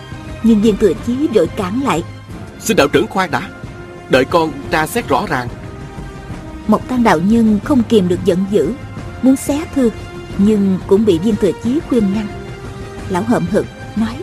[0.42, 2.02] Nhưng viên thừa chí vội cản lại
[2.60, 3.48] Xin đạo trưởng khoan đã
[4.08, 5.48] Đợi con tra xét rõ ràng
[6.66, 8.72] Một tăng đạo nhân không kìm được giận dữ
[9.22, 9.90] Muốn xé thư
[10.38, 12.26] Nhưng cũng bị viên thừa chí khuyên ngăn
[13.08, 14.16] Lão hậm hực nói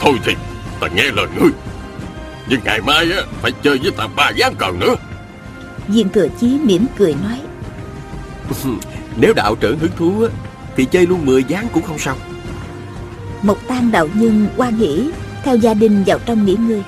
[0.00, 0.32] Thôi thì
[0.80, 1.50] ta nghe lời ngươi
[2.48, 4.94] Nhưng ngày mai á phải chơi với ta ba gián cờ nữa.
[5.88, 7.40] Viên thừa chí mỉm cười nói.
[9.16, 10.26] Nếu đạo trưởng hứng thú
[10.76, 12.16] Thì chơi luôn 10 gián cũng không sao.
[13.42, 15.10] Một tang đạo nhân quan hỷ
[15.42, 16.82] Theo gia đình vào trong nghỉ ngơi.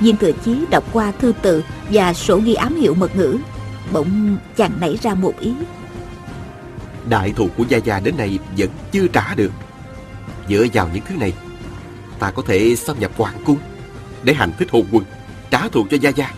[0.00, 3.36] Viên thừa chí đọc qua thư tự Và sổ ghi ám hiệu mật ngữ
[3.92, 5.54] Bỗng chàng nảy ra một ý.
[7.08, 9.52] Đại thù của Gia Gia đến nay vẫn chưa trả được.
[10.48, 11.32] Dựa vào những thứ này
[12.18, 13.58] Ta có thể xâm nhập hoàng cung
[14.24, 15.04] Để hành thích hồn quân
[15.50, 16.34] Trả thù cho Gia Gia.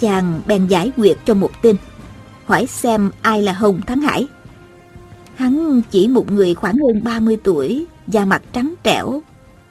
[0.00, 1.76] Chàng bèn giải quyết cho một tên
[2.44, 4.26] Hỏi xem ai là Hồng Thắng Hải.
[5.34, 9.22] Hắn chỉ một người khoảng hơn 30 tuổi Da mặt trắng trẻo.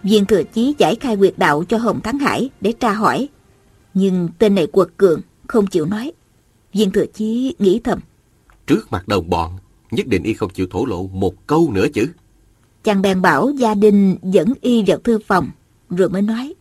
[0.03, 3.29] Viên thừa chí giải khai quyệt đạo cho Hồng Thắng Hải Để tra hỏi.
[3.93, 6.11] Nhưng tên này quật cường Không chịu nói.
[6.73, 7.99] Viên thừa chí nghĩ thầm.
[8.67, 9.57] Trước mặt đồng bọn
[9.91, 12.07] Nhất định y không chịu thổ lộ một câu nữa chứ.
[12.83, 15.49] Chàng bèn bảo gia đình dẫn y vào thư phòng
[15.89, 16.53] Rồi mới nói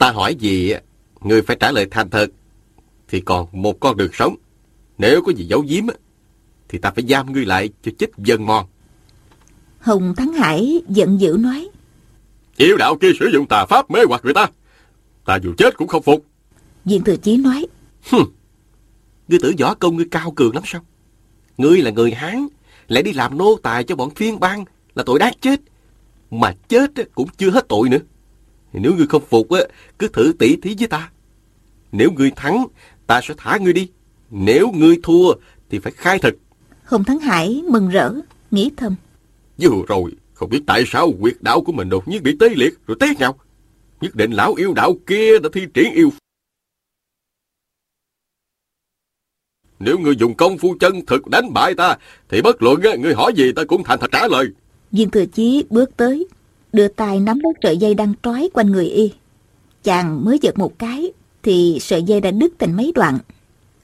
[0.00, 0.74] Ta hỏi gì
[1.20, 2.26] Người phải trả lời thành thật
[3.08, 4.36] Thì còn một con đường sống.
[4.98, 5.84] Nếu có gì giấu giếm
[6.68, 8.66] Thì ta phải giam ngươi lại cho chết dân mòn.
[9.78, 11.68] Hồng Thắng Hải giận dữ nói.
[12.56, 14.46] Yêu đạo kia sử dụng tà pháp mê hoặc người ta
[15.24, 16.24] Ta dù chết cũng không phục.
[16.84, 17.66] Viên Thừa Chí nói.
[19.28, 20.84] Ngươi tưởng võ công ngươi cao cường lắm sao?
[21.58, 22.48] Ngươi là người Hán
[22.88, 25.60] Lại đi làm nô tài cho bọn phiên bang Là tội đáng chết.
[26.30, 27.98] Mà chết cũng chưa hết tội nữa
[28.72, 29.48] Nếu ngươi không phục
[29.98, 31.10] Cứ thử tỉ thí với ta
[31.92, 32.66] Nếu ngươi thắng
[33.06, 33.90] Ta sẽ thả ngươi đi
[34.30, 35.34] Nếu ngươi thua
[35.70, 36.34] Thì phải khai thực
[36.84, 38.12] Hồng Thắng Hải mừng rỡ
[38.50, 38.94] Nghĩ thầm
[39.58, 42.74] Vừa rồi không biết tại sao quyệt đạo của mình đột nhiên bị tê liệt
[42.86, 43.38] rồi té nhau.
[44.00, 46.10] Nhất định lão yêu đạo kia đã thi triển yêu.
[49.78, 51.96] Nếu ngươi dùng công phu chân thực đánh bại ta,
[52.28, 54.46] thì bất luận ngươi hỏi gì ta cũng thành thật trả lời.
[54.92, 56.26] Viên thừa chí bước tới,
[56.72, 59.12] đưa tay nắm lấy sợi dây đang trói quanh người y.
[59.82, 61.12] Chàng mới giật một cái,
[61.42, 63.18] thì sợi dây đã đứt thành mấy đoạn.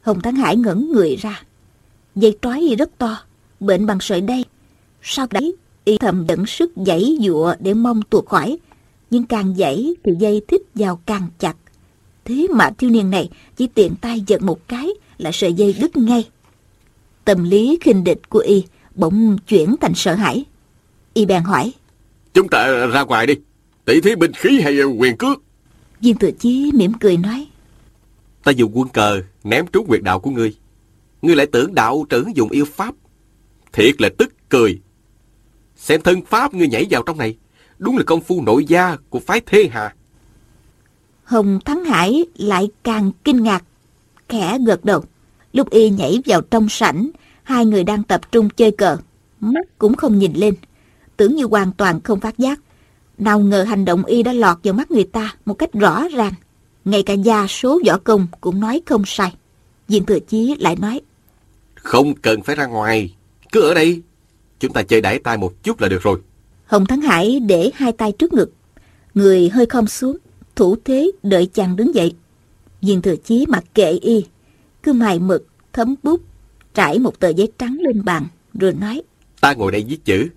[0.03, 1.43] Hồng Thắng Hải ngẩng người ra.
[2.15, 3.19] Dây trói y rất to,
[3.61, 4.45] bệnh bằng sợi dây
[5.03, 8.59] Sau đấy, y thầm dẫn sức giãy dụa để mong tuột khỏi.
[9.11, 11.57] Nhưng càng giãy thì dây thích vào càng chặt.
[12.25, 15.97] Thế mà thiếu niên này chỉ tiện tay giật một cái là sợi dây đứt
[15.97, 16.29] ngay.
[17.25, 18.65] Tâm lý khinh địch của y
[18.95, 20.45] bỗng chuyển thành sợ hãi.
[21.15, 21.73] Y bèn hỏi.
[22.37, 23.35] Chúng ta ra ngoài đi.
[23.85, 25.43] Tỷ thí binh khí hay quyền cước?
[26.01, 27.47] Viên thừa chí mỉm cười nói.
[28.45, 30.57] Ta dùng quân cờ ném trúng quyệt đạo của ngươi.
[31.23, 32.95] Ngươi lại tưởng đạo trưởng dùng yêu pháp.
[33.73, 34.81] Thiệt là tức cười.
[35.77, 37.37] Xem thân pháp ngươi nhảy vào trong này.
[37.79, 39.95] Đúng là công phu nội gia của phái Thê Hà.
[41.25, 43.65] Hồng Thắng Hải lại càng kinh ngạc.
[44.29, 45.05] Khẽ gật đầu.
[45.53, 47.11] Lúc y nhảy vào trong sảnh,
[47.43, 48.97] hai người đang tập trung chơi cờ.
[49.41, 50.55] Mắt cũng không nhìn lên.
[51.17, 52.61] Tưởng như hoàn toàn không phát giác.
[53.19, 56.33] Nào ngờ hành động y đã lọt vào mắt người ta một cách rõ ràng.
[56.85, 59.35] Ngay cả gia số võ công cũng nói không sai.
[59.89, 61.01] Viên Thừa Chí lại nói.
[61.75, 63.15] Không cần phải ra ngoài.
[63.53, 64.03] Cứ ở đây.
[64.61, 66.21] Chúng ta chơi đãi tay một chút là được rồi.
[66.67, 68.53] Hồng Thắng Hải để hai tay trước ngực.
[69.15, 70.17] Người hơi khom xuống.
[70.57, 72.15] Thủ thế đợi chàng đứng dậy.
[72.83, 74.25] Viên Thừa Chí mặc kệ y.
[74.83, 76.21] Cứ mài mực, thấm bút.
[76.75, 78.27] Trải một tờ giấy trắng lên bàn.
[78.55, 79.03] Rồi nói.
[79.41, 80.29] Ta ngồi đây viết chữ.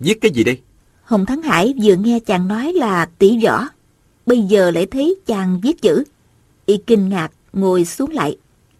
[0.00, 0.60] Viết cái gì đây?
[1.02, 3.64] Hồng Thắng Hải vừa nghe chàng nói là tỷ võ.
[4.26, 6.04] Bây giờ lại thấy chàng viết chữ.
[6.66, 8.36] Y kinh ngạc ngồi xuống lại.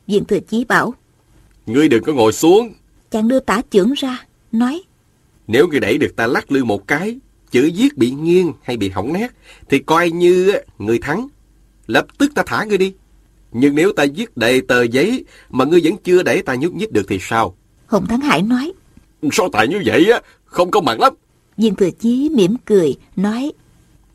[0.07, 0.95] Viên Thừa Chí bảo.
[1.67, 2.73] Ngươi đừng có ngồi xuống.
[3.11, 4.83] Chàng đưa tả trưởng ra, nói.
[5.47, 7.19] Nếu ngươi đẩy được ta lắc lư một cái,
[7.51, 9.29] chữ viết bị nghiêng hay bị hỏng nét,
[9.69, 11.29] thì coi như người thắng.
[11.87, 12.93] Lập tức ta thả ngươi đi.
[13.53, 16.93] Nhưng nếu ta viết đầy tờ giấy mà ngươi vẫn chưa đẩy ta nhúc nhích
[16.93, 17.57] được thì sao?
[17.87, 18.73] Hồng Thắng Hải nói.
[19.33, 21.15] So tài như vậy á, không công bằng lắm.
[21.57, 23.53] Viên Thừa Chí mỉm cười, nói.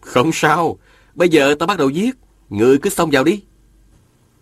[0.01, 0.77] Không sao,
[1.15, 2.11] bây giờ ta bắt đầu viết,
[2.49, 3.41] ngươi cứ xông vào đi.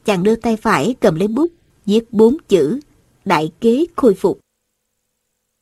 [0.06, 1.52] Chàng đưa tay phải cầm lấy bút,
[1.86, 2.80] viết bốn chữ,
[3.26, 4.40] đại kế khôi phục.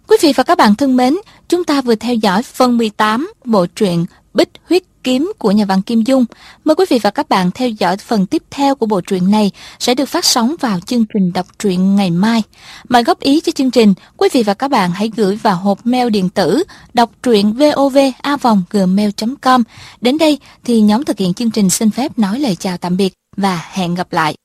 [0.07, 1.15] Quý vị và các bạn thân mến,
[1.47, 5.81] chúng ta vừa theo dõi phần 18 bộ truyện Bích Huyết Kiếm của nhà văn
[5.81, 6.25] Kim Dung.
[6.63, 9.51] Mời quý vị và các bạn theo dõi phần tiếp theo của bộ truyện này
[9.79, 12.43] sẽ được phát sóng vào chương trình đọc truyện ngày mai.
[12.89, 15.85] Mời góp ý cho chương trình, quý vị và các bạn hãy gửi vào hộp
[15.85, 19.63] mail điện tử đọc truyện vovavonggmail.com.
[20.01, 23.13] Đến đây thì nhóm thực hiện chương trình xin phép nói lời chào tạm biệt
[23.37, 24.35] và hẹn gặp lại.